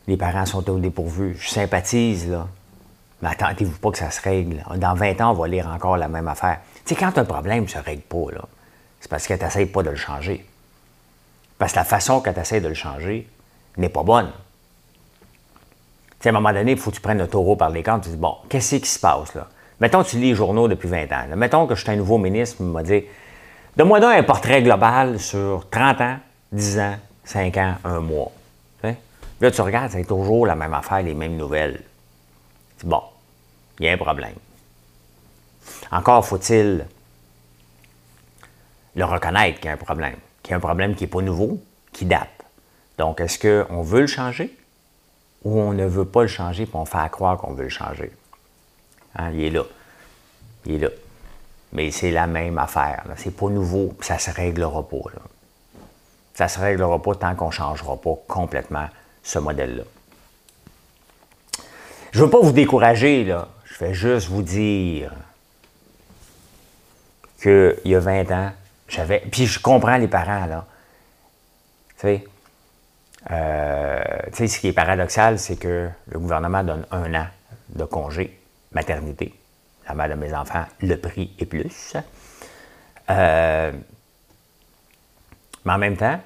[0.08, 1.38] Les parents sont au dépourvu.
[1.40, 2.48] Je sympathise, là.
[3.22, 4.64] Mais attendez-vous pas que ça se règle.
[4.78, 6.62] Dans 20 ans, on va lire encore la même affaire.
[6.84, 8.42] Tu sais, quand un problème ne se règle pas, là,
[9.00, 10.46] c'est parce que tu n'essayes pas de le changer.
[11.60, 13.30] Parce que la façon que tu essaies de le changer
[13.78, 14.32] n'est pas bonne
[16.28, 18.02] à un moment donné, il faut que tu prennes le taureau par les cornes.
[18.02, 19.48] Tu dis, bon, qu'est-ce qui se passe là?
[19.80, 21.36] Mettons tu lis les journaux depuis 20 ans.
[21.36, 23.04] Mettons que je suis un nouveau ministre, il m'a dit,
[23.76, 26.18] donne-moi donc un portrait global sur 30 ans,
[26.52, 28.32] 10 ans, 5 ans, un mois.
[29.42, 31.82] Là, tu regardes, c'est toujours la même affaire, les mêmes nouvelles.
[32.78, 33.02] C'est bon,
[33.80, 34.36] il y a un problème.
[35.92, 36.86] Encore faut-il
[38.96, 41.22] le reconnaître qu'il y a un problème, qu'il y a un problème qui n'est pas
[41.22, 41.60] nouveau,
[41.92, 42.30] qui date.
[42.98, 44.58] Donc, est-ce qu'on veut le changer?
[45.46, 48.12] Où on ne veut pas le changer, puis on fait croire qu'on veut le changer.
[49.16, 49.64] Hein, il est là.
[50.66, 50.90] Il est là.
[51.72, 53.06] Mais c'est la même affaire.
[53.16, 54.98] C'est pas nouveau, ça se réglera pas.
[56.34, 58.88] Ça ne se réglera pas tant qu'on ne changera pas complètement
[59.24, 59.84] ce modèle-là.
[62.12, 63.48] Je ne veux pas vous décourager, là.
[63.66, 65.14] Je vais juste vous dire
[67.42, 68.52] qu'il y a 20 ans,
[68.88, 69.20] j'avais.
[69.32, 70.66] Puis je comprends les parents, là.
[71.98, 72.28] Tu sais,
[73.32, 77.28] euh, ce qui est paradoxal, c'est que le gouvernement donne un an
[77.70, 78.40] de congé
[78.72, 79.34] maternité.
[79.88, 81.96] La mère de mes enfants, le prix est plus.
[83.10, 83.72] Euh,
[85.64, 86.20] mais en même temps,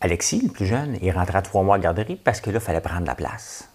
[0.00, 2.62] Alexis, le plus jeune, il rentrait à trois mois de garderie parce que là, il
[2.62, 3.68] fallait prendre la place.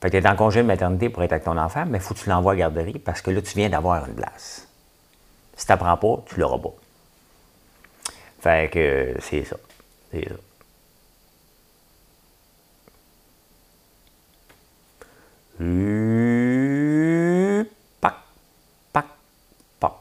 [0.00, 2.00] Fait que tu es en congé de maternité pour être avec ton enfant, mais il
[2.00, 4.68] faut que tu l'envoies à garderie parce que là, tu viens d'avoir une place.
[5.56, 6.74] Si tu n'apprends pas, tu l'auras pas.
[8.40, 9.56] Fait que c'est ça.
[10.12, 10.34] C'est ça.
[18.00, 18.14] Pac,
[18.92, 19.06] pac,
[19.80, 19.92] pac,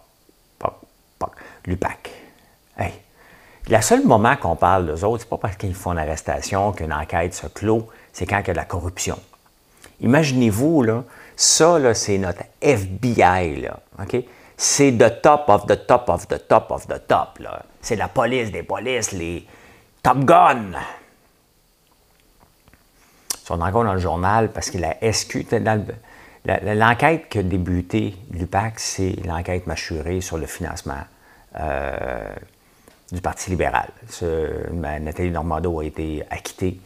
[0.60, 0.74] pac,
[1.18, 1.32] pac.
[1.66, 2.12] L'UPAC.
[2.78, 2.94] Hey.
[3.68, 6.94] Le seul moment qu'on parle d'eux autres, c'est pas parce qu'ils font une arrestation qu'une
[6.94, 9.18] enquête se clôt, c'est quand il y a de la corruption.
[10.00, 11.04] Imaginez-vous, là,
[11.36, 14.24] ça, c'est notre FBI, là, OK?
[14.56, 17.64] C'est the top of the top of the top of the top, là.
[17.82, 19.46] C'est la police des polices, les
[20.04, 20.74] Top Gun.
[23.48, 25.46] Sont encore dans le journal parce que la SQ,
[26.44, 31.00] l'enquête qui a débuté l'UPAC, c'est l'enquête mâchurée sur le financement
[31.58, 32.28] euh,
[33.10, 33.88] du Parti libéral.
[34.74, 36.78] Nathalie Normando a été acquittée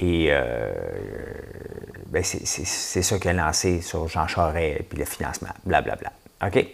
[0.00, 0.72] et euh,
[2.06, 5.50] ben c'est ça qu'elle a lancé sur Jean Charest et puis le financement.
[5.64, 6.10] Blablabla.
[6.40, 6.60] Bla, bla.
[6.62, 6.66] OK?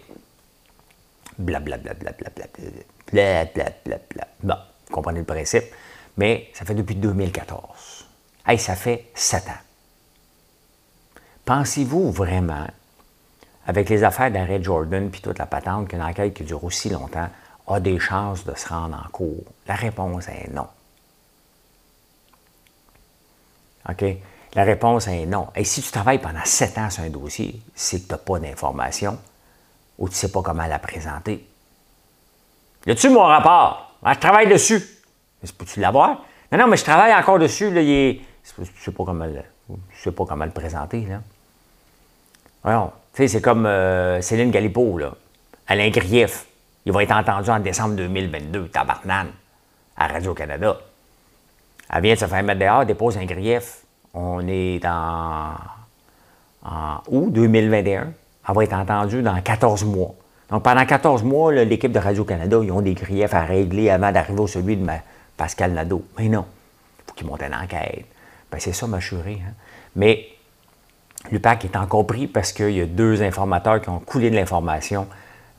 [1.37, 1.92] Blablabla.
[3.12, 4.29] Blablabla.
[4.42, 5.64] Bon, vous comprenez le principe.
[6.16, 7.91] Mais ça fait depuis 2014.
[8.46, 9.62] Hey, ça fait sept ans.
[11.44, 12.66] Pensez-vous vraiment,
[13.66, 17.28] avec les affaires d'arrêt Jordan puis toute la patente, qu'une enquête qui dure aussi longtemps
[17.68, 19.44] a des chances de se rendre en cours?
[19.66, 20.66] La réponse est non.
[23.88, 24.05] OK?
[24.55, 25.48] La réponse est non.
[25.57, 28.38] Et si tu travailles pendant sept ans sur un dossier, c'est que tu n'as pas
[28.38, 29.18] d'information
[29.98, 31.46] ou tu ne sais pas comment la présenter.
[32.87, 33.96] Y a-tu mon rapport?
[34.02, 34.83] Ah, je travaille dessus.
[35.57, 36.24] Peux-tu l'avoir?
[36.50, 37.70] Non, non, mais je travaille encore dessus.
[37.70, 38.20] Là, il est...
[38.44, 39.40] Je ne sais, pas comment le...
[39.94, 41.02] sais pas comment le présenter.
[41.02, 41.20] Là.
[42.62, 42.92] Voyons.
[43.14, 45.14] Tu sais, c'est comme euh, Céline Galipo, là.
[45.66, 46.46] Alain Grief.
[46.85, 49.31] Il va être entendu en décembre 2022, tabarnane,
[49.96, 50.76] à Radio-Canada.
[51.92, 53.83] Elle vient de se faire mettre dehors, dépose un grief.
[54.14, 55.55] On est en,
[56.64, 58.12] en août 2021.
[58.48, 60.14] Elle va être entendue dans 14 mois.
[60.50, 64.40] Donc, pendant 14 mois, l'équipe de Radio-Canada, ils ont des griefs à régler avant d'arriver
[64.40, 64.87] au celui de
[65.37, 66.05] Pascal Nadeau.
[66.18, 66.44] Mais non,
[66.98, 68.07] il faut qu'ils montent une enquête.
[68.53, 69.41] Ben, c'est ça, m'assurer.
[69.45, 69.55] Hein.
[69.97, 70.29] Mais
[71.31, 75.09] l'UPAC est encore pris parce qu'il y a deux informateurs qui ont coulé de l'information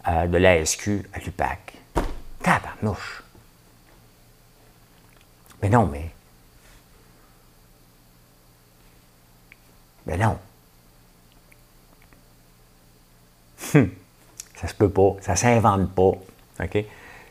[0.07, 1.73] euh, de l'ASQ à l'UPAC.
[2.41, 3.23] Tabarnouche!
[5.61, 6.11] Mais non, mais
[10.05, 10.37] Mais non.
[13.73, 13.89] Hum.
[14.55, 15.15] Ça se peut pas.
[15.21, 16.11] Ça s'invente pas.
[16.63, 16.85] OK?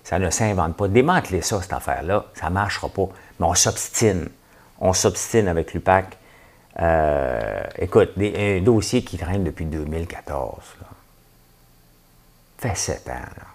[0.05, 0.89] Ça ne s'invente pas.
[0.89, 3.09] Démanteler ça, cette affaire-là, ça ne marchera pas.
[3.39, 4.29] Mais on s'obstine.
[4.83, 6.19] On s'obstine avec l'UPAC.
[6.81, 10.57] Euh, écoute, un dossier qui traîne depuis 2014.
[10.81, 10.87] Là.
[12.59, 13.13] Fait sept ans.
[13.13, 13.47] Là.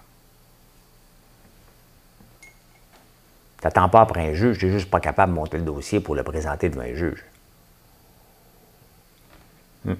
[3.60, 6.14] T'attends pas après un juge, tu n'es juste pas capable de monter le dossier pour
[6.14, 7.22] le présenter devant un juge.
[9.84, 9.94] Hmm.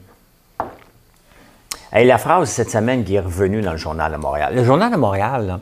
[1.93, 4.55] Et la phrase cette semaine qui est revenue dans le Journal de Montréal.
[4.55, 5.61] Le Journal de Montréal,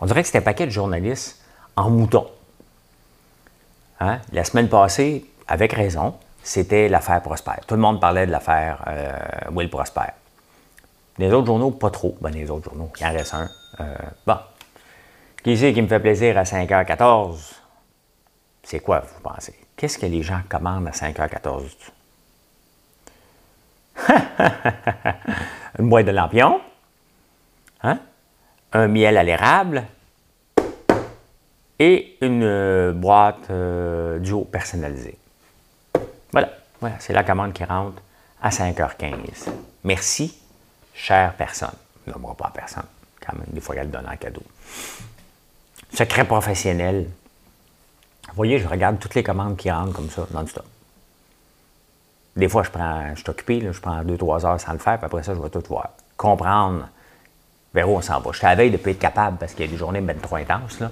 [0.00, 1.40] on dirait que c'était un paquet de journalistes
[1.76, 2.26] en mouton.
[4.00, 4.20] Hein?
[4.32, 7.52] La semaine passée, avec raison, c'était l'affaire Prosper.
[7.66, 9.12] Tout le monde parlait de l'affaire euh,
[9.52, 10.12] Will Prosper.
[11.18, 12.16] Les autres journaux, pas trop.
[12.20, 13.48] Ben, les autres journaux, il en reste un.
[13.80, 14.36] Euh, bon.
[15.42, 17.36] Qui c'est qui me fait plaisir à 5h14?
[18.62, 19.54] C'est quoi, vous pensez?
[19.76, 21.62] Qu'est-ce que les gens commandent à 5h14?
[25.78, 26.60] une boîte de lampion,
[27.82, 27.98] hein?
[28.72, 29.84] un miel à l'érable
[31.78, 35.18] et une euh, boîte euh, duo personnalisée.
[36.32, 38.02] Voilà, voilà c'est la commande qui rentre
[38.42, 39.48] à 5h15.
[39.84, 40.38] Merci,
[40.94, 41.74] chère personne.
[42.06, 42.84] Non, moi, pas personne.
[43.24, 44.42] Quand même, des fois, il y a le donne en cadeau.
[45.92, 47.08] Secret professionnel.
[48.28, 50.64] Vous voyez, je regarde toutes les commandes qui rentrent comme ça, non-stop.
[52.36, 54.98] Des fois, je prends, je suis occupé, je prends deux, trois heures sans le faire,
[54.98, 55.90] puis après ça, je vais tout voir.
[56.16, 56.88] Comprendre
[57.72, 58.30] vers où on s'en va.
[58.32, 60.00] Je suis à la veille de ne être capable parce qu'il y a des journées
[60.00, 60.82] ben trop intenses.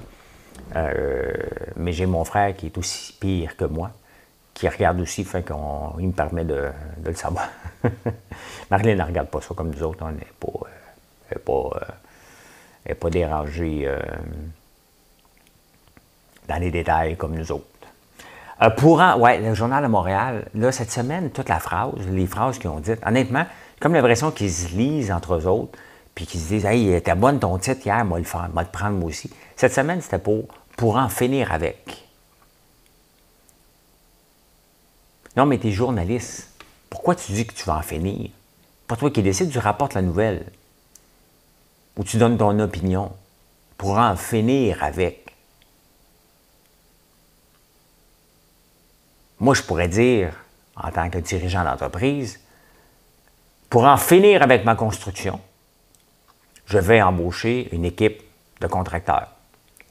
[0.77, 1.33] Euh,
[1.77, 3.91] mais j'ai mon frère qui est aussi pire que moi,
[4.53, 6.71] qui regarde aussi, fait qu'on, il me permet de,
[7.05, 7.49] le savoir.
[8.71, 10.49] Marlène ne regarde pas ça comme nous autres, on n'est pas,
[11.33, 11.81] euh, pas,
[12.91, 13.89] euh, pas dérangée
[16.49, 17.65] dans les détails comme nous autres.
[18.77, 22.71] Pour ouais, le Journal de Montréal, là, cette semaine, toute la phrase, les phrases qu'ils
[22.71, 23.45] ont dites, honnêtement,
[23.81, 25.77] comme l'impression qu'ils se lisent entre eux autres,
[26.15, 28.69] puis qu'ils se disent Hey, t'es bonne ton titre hier, moi le faire, moi le
[28.69, 29.31] prendre moi aussi.
[29.57, 32.05] Cette semaine, c'était pour, pour en finir avec.
[35.37, 36.51] Non, mais t'es journaliste.
[36.91, 38.31] Pourquoi tu dis que tu vas en finir?
[38.87, 40.47] Pas toi qui décides, tu rapportes la nouvelle.
[41.97, 43.13] Ou tu donnes ton opinion.
[43.77, 45.35] Pour en finir avec.
[49.41, 50.33] Moi, je pourrais dire,
[50.77, 52.41] en tant que dirigeant d'entreprise,
[53.69, 55.41] pour en finir avec ma construction,
[56.67, 58.23] je vais embaucher une équipe
[58.61, 59.34] de contracteurs.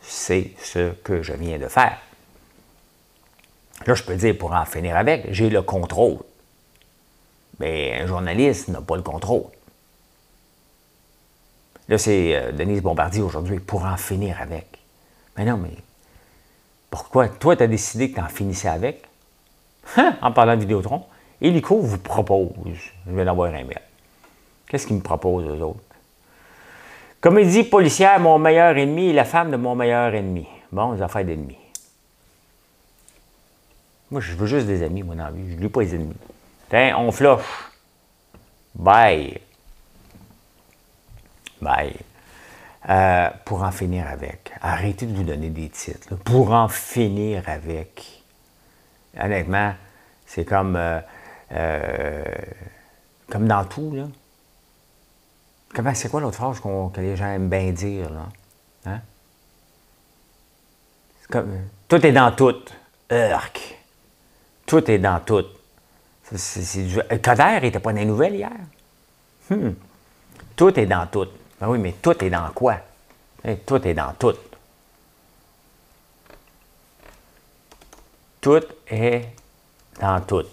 [0.03, 1.97] C'est ce que je viens de faire.
[3.85, 6.19] Là, je peux dire, pour en finir avec, j'ai le contrôle.
[7.59, 9.45] Mais un journaliste n'a pas le contrôle.
[11.89, 14.79] Là, c'est euh, Denise Bombardier aujourd'hui, pour en finir avec.
[15.37, 15.75] Mais non, mais
[16.89, 17.27] pourquoi?
[17.27, 19.03] Toi, tu as décidé que tu en finissais avec?
[19.97, 20.17] Hein?
[20.21, 21.03] En parlant de Vidéotron.
[21.41, 22.51] Hélico vous propose,
[23.05, 23.81] je vais d'avoir un mail.
[24.67, 25.81] Qu'est-ce qu'il me propose, aux autres?
[27.23, 30.45] Comédie policière, mon meilleur ennemi et la femme de mon meilleur ennemi.
[30.73, 31.55] Bon, les affaires d'ennemis.
[34.11, 35.51] Moi, je veux juste des amis, la vie.
[35.51, 36.17] Je ne veux pas les ennemis.
[36.69, 37.71] Tiens, on floche.
[38.75, 39.39] Bye.
[41.61, 41.95] Bye.
[42.89, 44.51] Euh, pour en finir avec.
[44.61, 46.17] Arrêtez de vous donner des titres.
[46.25, 48.21] Pour en finir avec.
[49.17, 49.75] Honnêtement,
[50.25, 50.99] c'est comme, euh,
[51.53, 52.25] euh,
[53.29, 53.93] comme dans tout.
[53.95, 54.07] Là.
[55.73, 58.09] Comment, c'est quoi l'autre phrase que les gens aiment bien dire?
[58.09, 58.29] Là?
[58.85, 59.01] Hein?
[61.29, 62.55] Comme, tout est dans tout.
[63.09, 63.77] Urk.
[64.65, 65.45] Tout est dans tout.
[66.35, 68.51] C'est, Coder n'était pas dans les nouvelles hier.
[69.49, 69.71] Hmm.
[70.55, 71.27] Tout est dans tout.
[71.59, 72.77] Ben oui, mais tout est dans quoi?
[73.65, 74.35] tout est dans tout.
[78.39, 79.25] Tout est
[79.99, 80.45] dans tout.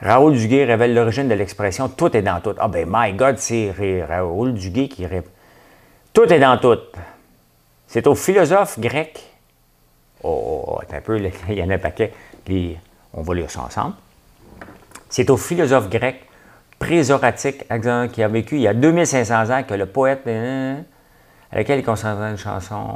[0.00, 2.54] Raoul Duguay révèle l'origine de l'expression tout est dans tout.
[2.58, 3.72] Ah ben my God, c'est
[4.08, 5.30] Raoul Duguay qui répond.
[6.12, 6.78] Tout est dans tout.
[7.86, 9.24] C'est au philosophe grec.
[10.22, 12.12] Oh, oh, oh un peu, il y en a un paquet.
[13.12, 13.94] on va lire ça ensemble.
[15.08, 16.24] C'est au philosophe grec
[16.78, 17.64] présoratique
[18.12, 20.80] qui a vécu il y a 2500 ans que le poète euh,
[21.50, 22.86] à laquelle il concentrait une chanson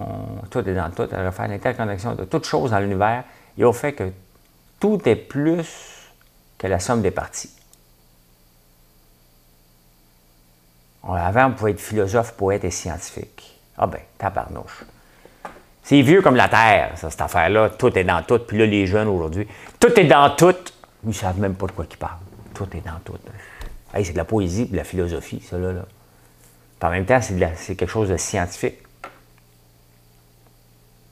[0.50, 3.24] Tout est dans tout, à refaire l'interconnexion de toutes choses dans l'univers
[3.58, 4.12] et au fait que
[4.78, 5.91] tout est plus
[6.62, 7.50] que la somme des parties.
[11.02, 13.58] Avant, on pouvait être philosophe, poète et scientifique.
[13.76, 14.84] Ah ben, tabarnouche.
[15.82, 17.70] C'est vieux comme la Terre, ça, cette affaire-là.
[17.70, 18.38] Tout est dans tout.
[18.38, 19.48] Puis là, les jeunes aujourd'hui,
[19.80, 20.54] tout est dans tout.
[21.02, 22.20] Ils ne savent même pas de quoi ils parlent.
[22.54, 23.18] Tout est dans tout.
[23.92, 25.72] c'est de la poésie de la philosophie, ça, là.
[25.72, 25.84] là.
[26.80, 28.78] en même temps, c'est quelque chose de scientifique.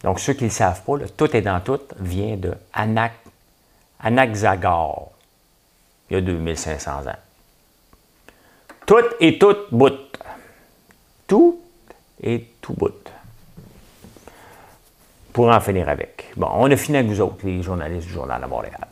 [0.04, 3.12] Donc, ceux qui ne le savent pas, tout est dans tout vient de Anak,
[3.98, 5.10] Anaxagore
[6.10, 7.16] il y a 2500 ans.
[8.86, 9.92] Tout et tout bout.
[11.26, 11.60] Tout
[12.22, 13.08] et tout bout.
[15.32, 16.32] Pour en finir avec.
[16.36, 18.88] Bon, on a fini avec vous autres, les journalistes du Journal de Montréal.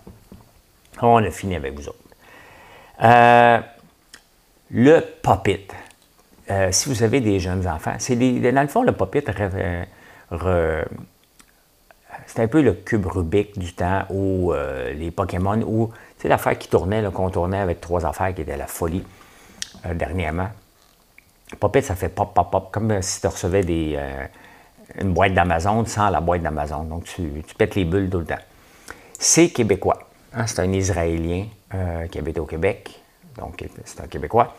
[1.03, 1.99] On a fini avec vous autres.
[3.03, 3.59] Euh,
[4.71, 5.73] le pop-it.
[6.51, 9.29] Euh, si vous avez des jeunes enfants, c'est dans le fond, le pop-it,
[12.27, 16.59] c'est un peu le cube Rubik du temps où euh, les Pokémon, où c'est l'affaire
[16.59, 19.05] qui tournait, qu'on tournait avec trois affaires qui étaient la folie
[19.87, 20.49] euh, dernièrement.
[21.61, 24.27] Pop-it, ça fait pop, pop, pop, comme si tu recevais des, euh,
[25.01, 26.85] une boîte d'Amazon sans la boîte d'Amazon.
[26.85, 28.39] Donc, tu, pètes les bulles tout le temps.
[29.19, 29.99] C'est québécois.
[30.35, 31.47] Hein, c'est un Israélien
[32.11, 32.99] qui habite au Québec.
[33.37, 34.55] Donc, c'est un Québécois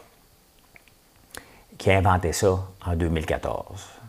[1.78, 4.00] qui a inventé ça en 2014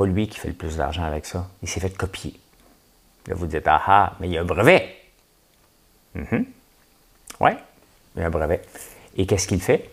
[0.00, 1.48] pas lui qui fait le plus d'argent avec ça.
[1.62, 2.38] Il s'est fait copier.
[3.30, 4.88] Là, vous dites, ah ah, mais il y a un brevet.
[6.16, 6.38] Mm
[7.38, 7.50] Oui,
[8.16, 8.60] il y a un brevet.
[9.16, 9.88] Et qu'est-ce qu'il fait?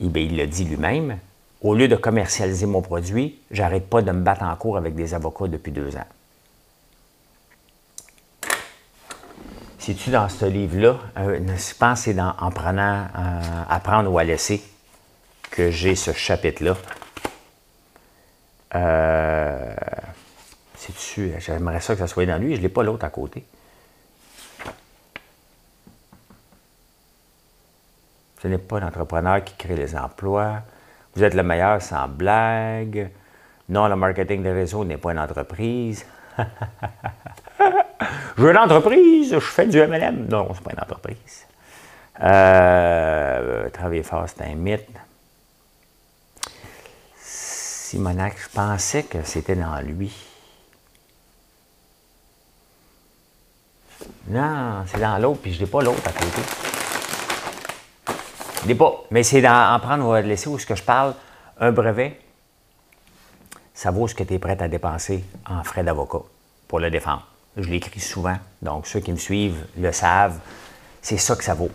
[0.00, 1.18] Eh il le dit lui-même.
[1.62, 5.14] Au lieu de commercialiser mon produit, j'arrête pas de me battre en cours avec des
[5.14, 6.06] avocats depuis deux ans.
[9.80, 10.96] C'est-tu dans ce livre-là?
[11.16, 14.62] Euh, je pense que c'est en prenant euh, Apprendre ou à laisser
[15.50, 16.76] que j'ai ce chapitre-là.
[18.76, 19.74] Euh,
[20.78, 23.44] c'est-tu, j'aimerais ça que ça soit dans lui, je ne l'ai pas l'autre à côté.
[28.40, 30.62] Ce n'est pas l'entrepreneur qui crée les emplois.
[31.14, 33.10] Vous êtes le meilleur sans blague.
[33.68, 36.06] Non, le marketing de réseau n'est pas une entreprise.
[36.38, 36.44] je
[38.42, 40.28] veux une entreprise, je fais du MLM.
[40.28, 41.46] Non, c'est pas une entreprise.
[42.22, 44.88] Euh, travailler fort, c'est un mythe.
[47.16, 50.27] Simonac, je pensais que c'était dans lui.
[54.28, 56.42] Non, c'est dans l'autre, puis je n'ai pas l'autre à côté.
[58.62, 59.04] Je l'ai pas.
[59.10, 61.14] Mais c'est en prendre ou laisser où ce que je parle,
[61.58, 62.20] un brevet,
[63.74, 66.20] ça vaut ce que tu es prêt à dépenser en frais d'avocat
[66.66, 67.26] pour le défendre.
[67.56, 70.38] Je l'écris souvent, donc ceux qui me suivent le savent.
[71.00, 71.70] C'est ça que ça vaut.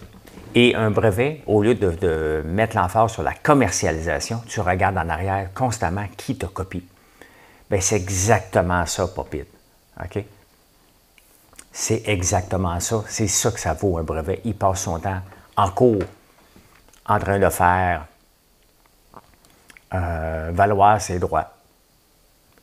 [0.56, 5.50] Et un brevet, au lieu de, mettre l'emphase sur la commercialisation, tu regardes en arrière
[5.54, 6.84] constamment qui te copie.
[7.70, 9.46] Bien, c'est exactement ça, Popit.
[10.00, 10.24] OK?
[11.76, 13.04] C'est exactement ça.
[13.08, 14.42] C'est ça que ça vaut, un brevet.
[14.46, 15.22] Il passe son temps
[15.58, 16.04] en cours,
[17.08, 18.06] en train de faire
[19.96, 21.52] euh, valoir ses droits.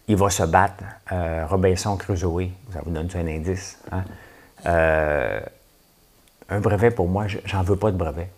[0.07, 0.85] Il va se battre.
[1.11, 3.79] Euh, Robinson Crusoe, ça vous donne un indice.
[3.91, 4.05] Hein?
[4.67, 5.41] Euh,
[6.49, 8.31] un brevet, pour moi, j'en veux pas de brevet.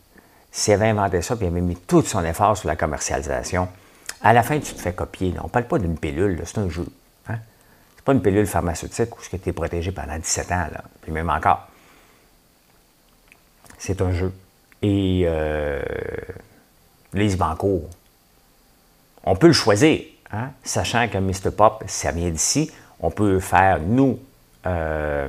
[0.51, 3.69] S'il avait inventé ça, puis il avait mis tout son effort sur la commercialisation,
[4.23, 5.35] à la fin, tu te fais copier.
[5.41, 6.87] On ne parle pas d'une pilule, c'est un jeu.
[8.05, 11.69] Pas une pilule pharmaceutique où tu es protégé pendant 17 ans, là, puis même encore.
[13.79, 14.33] C'est un jeu.
[14.83, 15.83] Et euh,
[17.15, 17.39] Lise
[19.25, 20.01] on peut le choisir,
[20.33, 20.51] hein?
[20.65, 21.53] sachant que Mr.
[21.57, 24.19] Pop, ça vient d'ici, on peut faire, nous,
[24.67, 25.29] euh,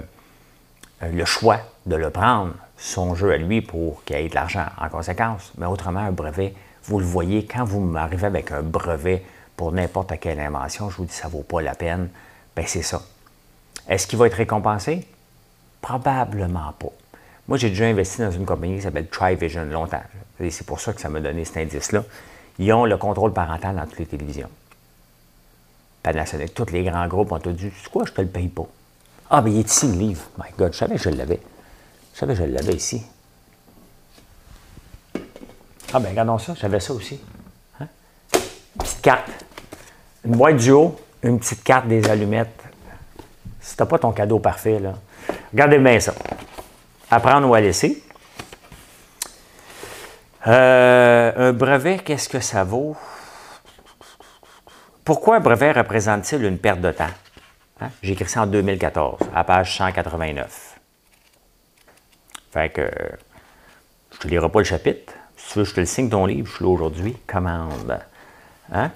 [1.02, 4.90] le choix de le prendre son jeu à lui pour qu'il ait de l'argent en
[4.90, 5.52] conséquence.
[5.58, 6.54] Mais autrement, un brevet,
[6.86, 9.24] vous le voyez, quand vous m'arrivez avec un brevet
[9.56, 12.10] pour n'importe quelle invention, je vous dis ça ne vaut pas la peine.
[12.56, 13.02] Bien, c'est ça.
[13.88, 15.08] Est-ce qu'il va être récompensé?
[15.82, 16.92] Probablement pas.
[17.48, 20.04] Moi, j'ai déjà investi dans une compagnie qui s'appelle TriVision longtemps.
[20.40, 22.04] Et c'est pour ça que ça m'a donné cet indice-là.
[22.60, 24.50] Ils ont le contrôle parental dans toutes les télévisions.
[26.04, 28.68] Panasonic, tous les grands groupes ont tout dit Tu quoi, je te le paye pas.
[29.30, 30.22] Ah, mais il est ici le livre.
[30.38, 31.40] My God, je savais que je l'avais.
[32.14, 33.04] Je savais que je l'avais ici.
[35.96, 37.20] Ah ben regardons ça, j'avais ça aussi.
[37.80, 37.88] Hein?
[38.34, 39.30] Une petite carte.
[40.26, 42.64] Une boîte du haut, une petite carte des allumettes.
[43.60, 44.94] Si t'as pas ton cadeau parfait, là.
[45.52, 46.14] Regardez bien ça.
[47.10, 48.04] Apprendre ou à laisser.
[50.48, 52.98] Euh, un brevet, qu'est-ce que ça vaut?
[55.06, 57.06] Pourquoi un brevet représente-t-il une perte de temps?
[57.80, 57.90] Hein?
[58.02, 60.80] J'ai écrit ça en 2014, à page 189.
[62.52, 62.90] Fait que
[64.12, 65.14] je te lirai pas le chapitre.
[65.38, 67.18] Si tu veux, je te le signe ton livre, je suis là aujourd'hui.
[67.26, 68.00] Commande.
[68.72, 68.92] Hein?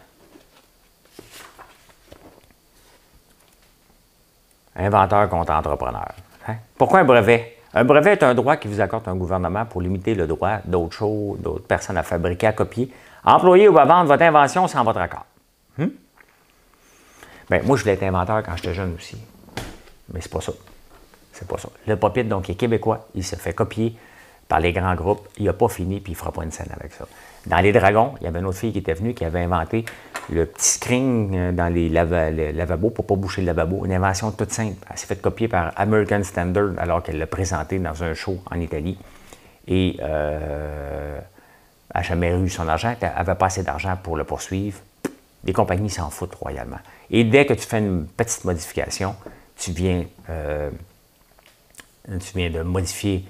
[4.78, 6.08] Inventeur contre entrepreneur.
[6.48, 6.56] Hein?
[6.78, 7.58] Pourquoi un brevet?
[7.74, 10.96] Un brevet est un droit qui vous accorde un gouvernement pour limiter le droit d'autres
[10.96, 12.92] choses, d'autres personnes à fabriquer, à copier,
[13.24, 15.26] à employer ou à vendre votre invention sans votre accord.
[15.80, 15.92] Hum?
[17.50, 19.18] Bien, moi, je voulais être inventeur quand j'étais jeune aussi.
[20.14, 20.54] Mais c'est pas ça.
[21.34, 21.70] C'est pas ça.
[21.86, 23.08] Le Popit, donc, est québécois.
[23.16, 23.96] Il se fait copier
[24.48, 25.28] par les grands groupes.
[25.38, 27.06] Il n'a pas fini, puis il ne fera pas une scène avec ça.
[27.46, 29.86] Dans Les Dragons, il y avait une autre fille qui était venue qui avait inventé
[30.30, 33.86] le petit screen euh, dans les, lavabos pour ne pas boucher le lavabo.
[33.86, 34.76] Une invention toute simple.
[34.90, 38.60] Elle s'est faite copier par American Standard alors qu'elle l'a présenté dans un show en
[38.60, 38.98] Italie.
[39.68, 41.20] Et euh,
[41.94, 42.96] elle n'a jamais eu son argent.
[43.00, 44.80] Elle n'avait pas assez d'argent pour le poursuivre.
[45.46, 46.80] Les compagnies s'en foutent royalement.
[47.10, 49.16] Et dès que tu fais une petite modification,
[49.56, 50.70] tu viens euh,
[52.08, 53.26] tu viens de modifier,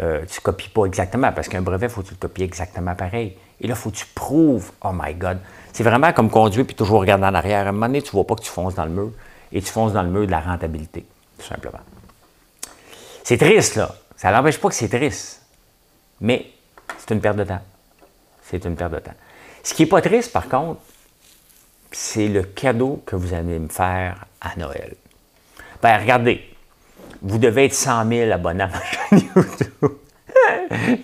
[0.00, 2.42] euh, tu ne copies pas exactement, parce qu'un brevet, il faut que tu le copies
[2.42, 3.36] exactement pareil?
[3.60, 5.38] Et là, il faut que tu prouves, oh my God.
[5.72, 7.66] C'est vraiment comme conduire puis toujours regarder en arrière.
[7.66, 9.10] À un moment donné, tu ne vois pas que tu fonces dans le mur,
[9.52, 11.04] et tu fonces dans le mur de la rentabilité,
[11.38, 11.80] tout simplement.
[13.22, 13.94] C'est triste, là.
[14.16, 15.42] Ça n'empêche pas que c'est triste.
[16.20, 16.46] Mais
[16.98, 17.60] c'est une perte de temps.
[18.44, 19.14] C'est une perte de temps.
[19.62, 20.80] Ce qui n'est pas triste, par contre,
[21.90, 24.94] c'est le cadeau que vous allez me faire à Noël.
[25.82, 26.51] Ben, regardez,
[27.22, 29.92] vous devez être 100 000 abonnés à ma chaîne YouTube.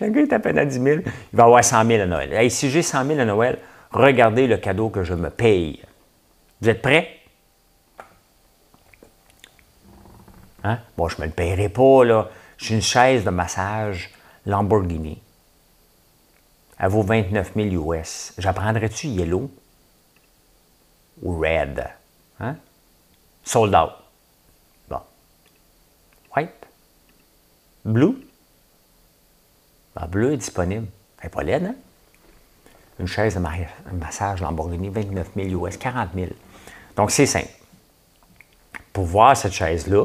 [0.00, 0.86] le gars est à peine à 10 000,
[1.32, 2.32] il va avoir 100 000 à Noël.
[2.34, 3.58] Et si j'ai 100 000 à Noël,
[3.92, 5.80] regardez le cadeau que je me paye.
[6.60, 7.14] Vous êtes prêts?
[10.64, 10.80] Hein?
[10.96, 12.28] Bon, je ne me le payerai pas, là.
[12.58, 14.10] J'ai une chaise de massage
[14.44, 15.22] Lamborghini.
[16.80, 18.34] Elle vaut 29 000 US.
[18.38, 19.50] J'apprendrais-tu yellow
[21.22, 21.86] ou red?
[22.40, 22.56] Hein?
[23.44, 24.07] Sold out.
[27.89, 28.16] Blue?
[29.97, 30.86] La bleu est disponible.
[31.18, 31.74] Elle n'est pas laide, hein?
[33.01, 33.41] Une chaise de
[33.99, 36.26] massage Lamborghini, 29 000 US, 40 000.
[36.97, 37.49] Donc, c'est simple.
[38.93, 40.05] Pour voir cette chaise-là,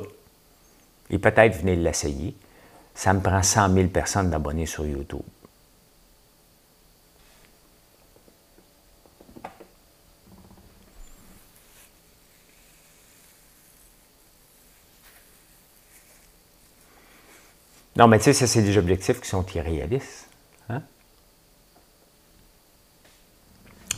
[1.10, 2.36] et peut-être venir l'essayer,
[2.96, 5.22] ça me prend 100 000 personnes d'abonnés sur YouTube.
[17.96, 20.28] Non, mais tu sais, ça, c'est des objectifs qui sont irréalistes.
[20.70, 20.82] Hein?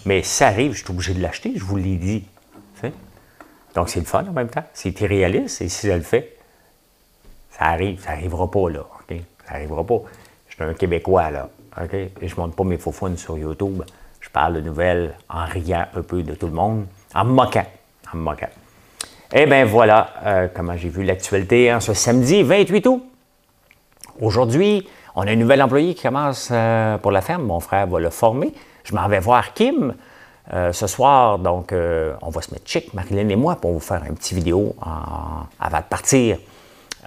[0.06, 2.26] Mais si ça arrive, je suis obligé de l'acheter, je vous l'ai dit.
[3.76, 4.64] Donc, c'est le fun en même temps.
[4.74, 5.62] C'est irréaliste.
[5.62, 6.38] Et si ça le fait,
[7.52, 8.02] ça arrive.
[8.02, 8.86] Ça n'arrivera pas, là.
[9.10, 10.02] Ça n'arrivera pas.
[10.48, 11.50] Je suis un Québécois, là.
[11.92, 13.84] Et je ne montre pas mes faux sur YouTube.
[14.22, 17.66] Je parle de nouvelles en riant un peu de tout le monde, en me moquant.
[18.14, 18.50] En me moquant.
[19.34, 23.04] Eh bien, voilà euh, comment j'ai vu l'actualité en ce samedi 28 août.
[24.22, 27.44] Aujourd'hui, on a un nouvel employé qui commence euh, pour la ferme.
[27.44, 28.54] Mon frère va le former.
[28.86, 29.94] Je m'en vais voir Kim.
[30.54, 33.80] Euh, ce soir, donc, euh, on va se mettre chic, Marilyn et moi, pour vous
[33.80, 34.76] faire une petite vidéo
[35.60, 36.38] avant de partir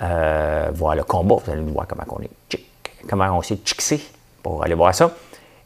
[0.00, 1.36] voir le combat.
[1.44, 2.66] Vous allez nous voir comment on est chic,
[3.08, 4.00] comment on s'est chicsé
[4.42, 5.10] pour aller voir ça.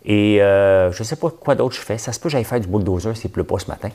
[0.04, 1.98] Et je ne sais pas quoi d'autre je fais.
[1.98, 3.90] Ça se peut que j'aille faire du bulldozer s'il ne pleut pas ce matin.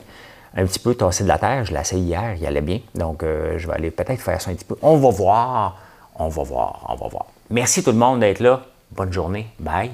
[0.56, 1.64] Un petit peu tasser de la terre.
[1.64, 2.80] Je l'ai essayé hier, il allait bien.
[2.94, 4.76] Donc, je vais aller peut-être faire ça un petit peu.
[4.82, 5.76] On va voir,
[6.16, 7.26] on va voir, on va voir.
[7.50, 8.62] Merci tout le monde d'être là.
[8.90, 9.46] Bonne journée.
[9.58, 9.90] Bye.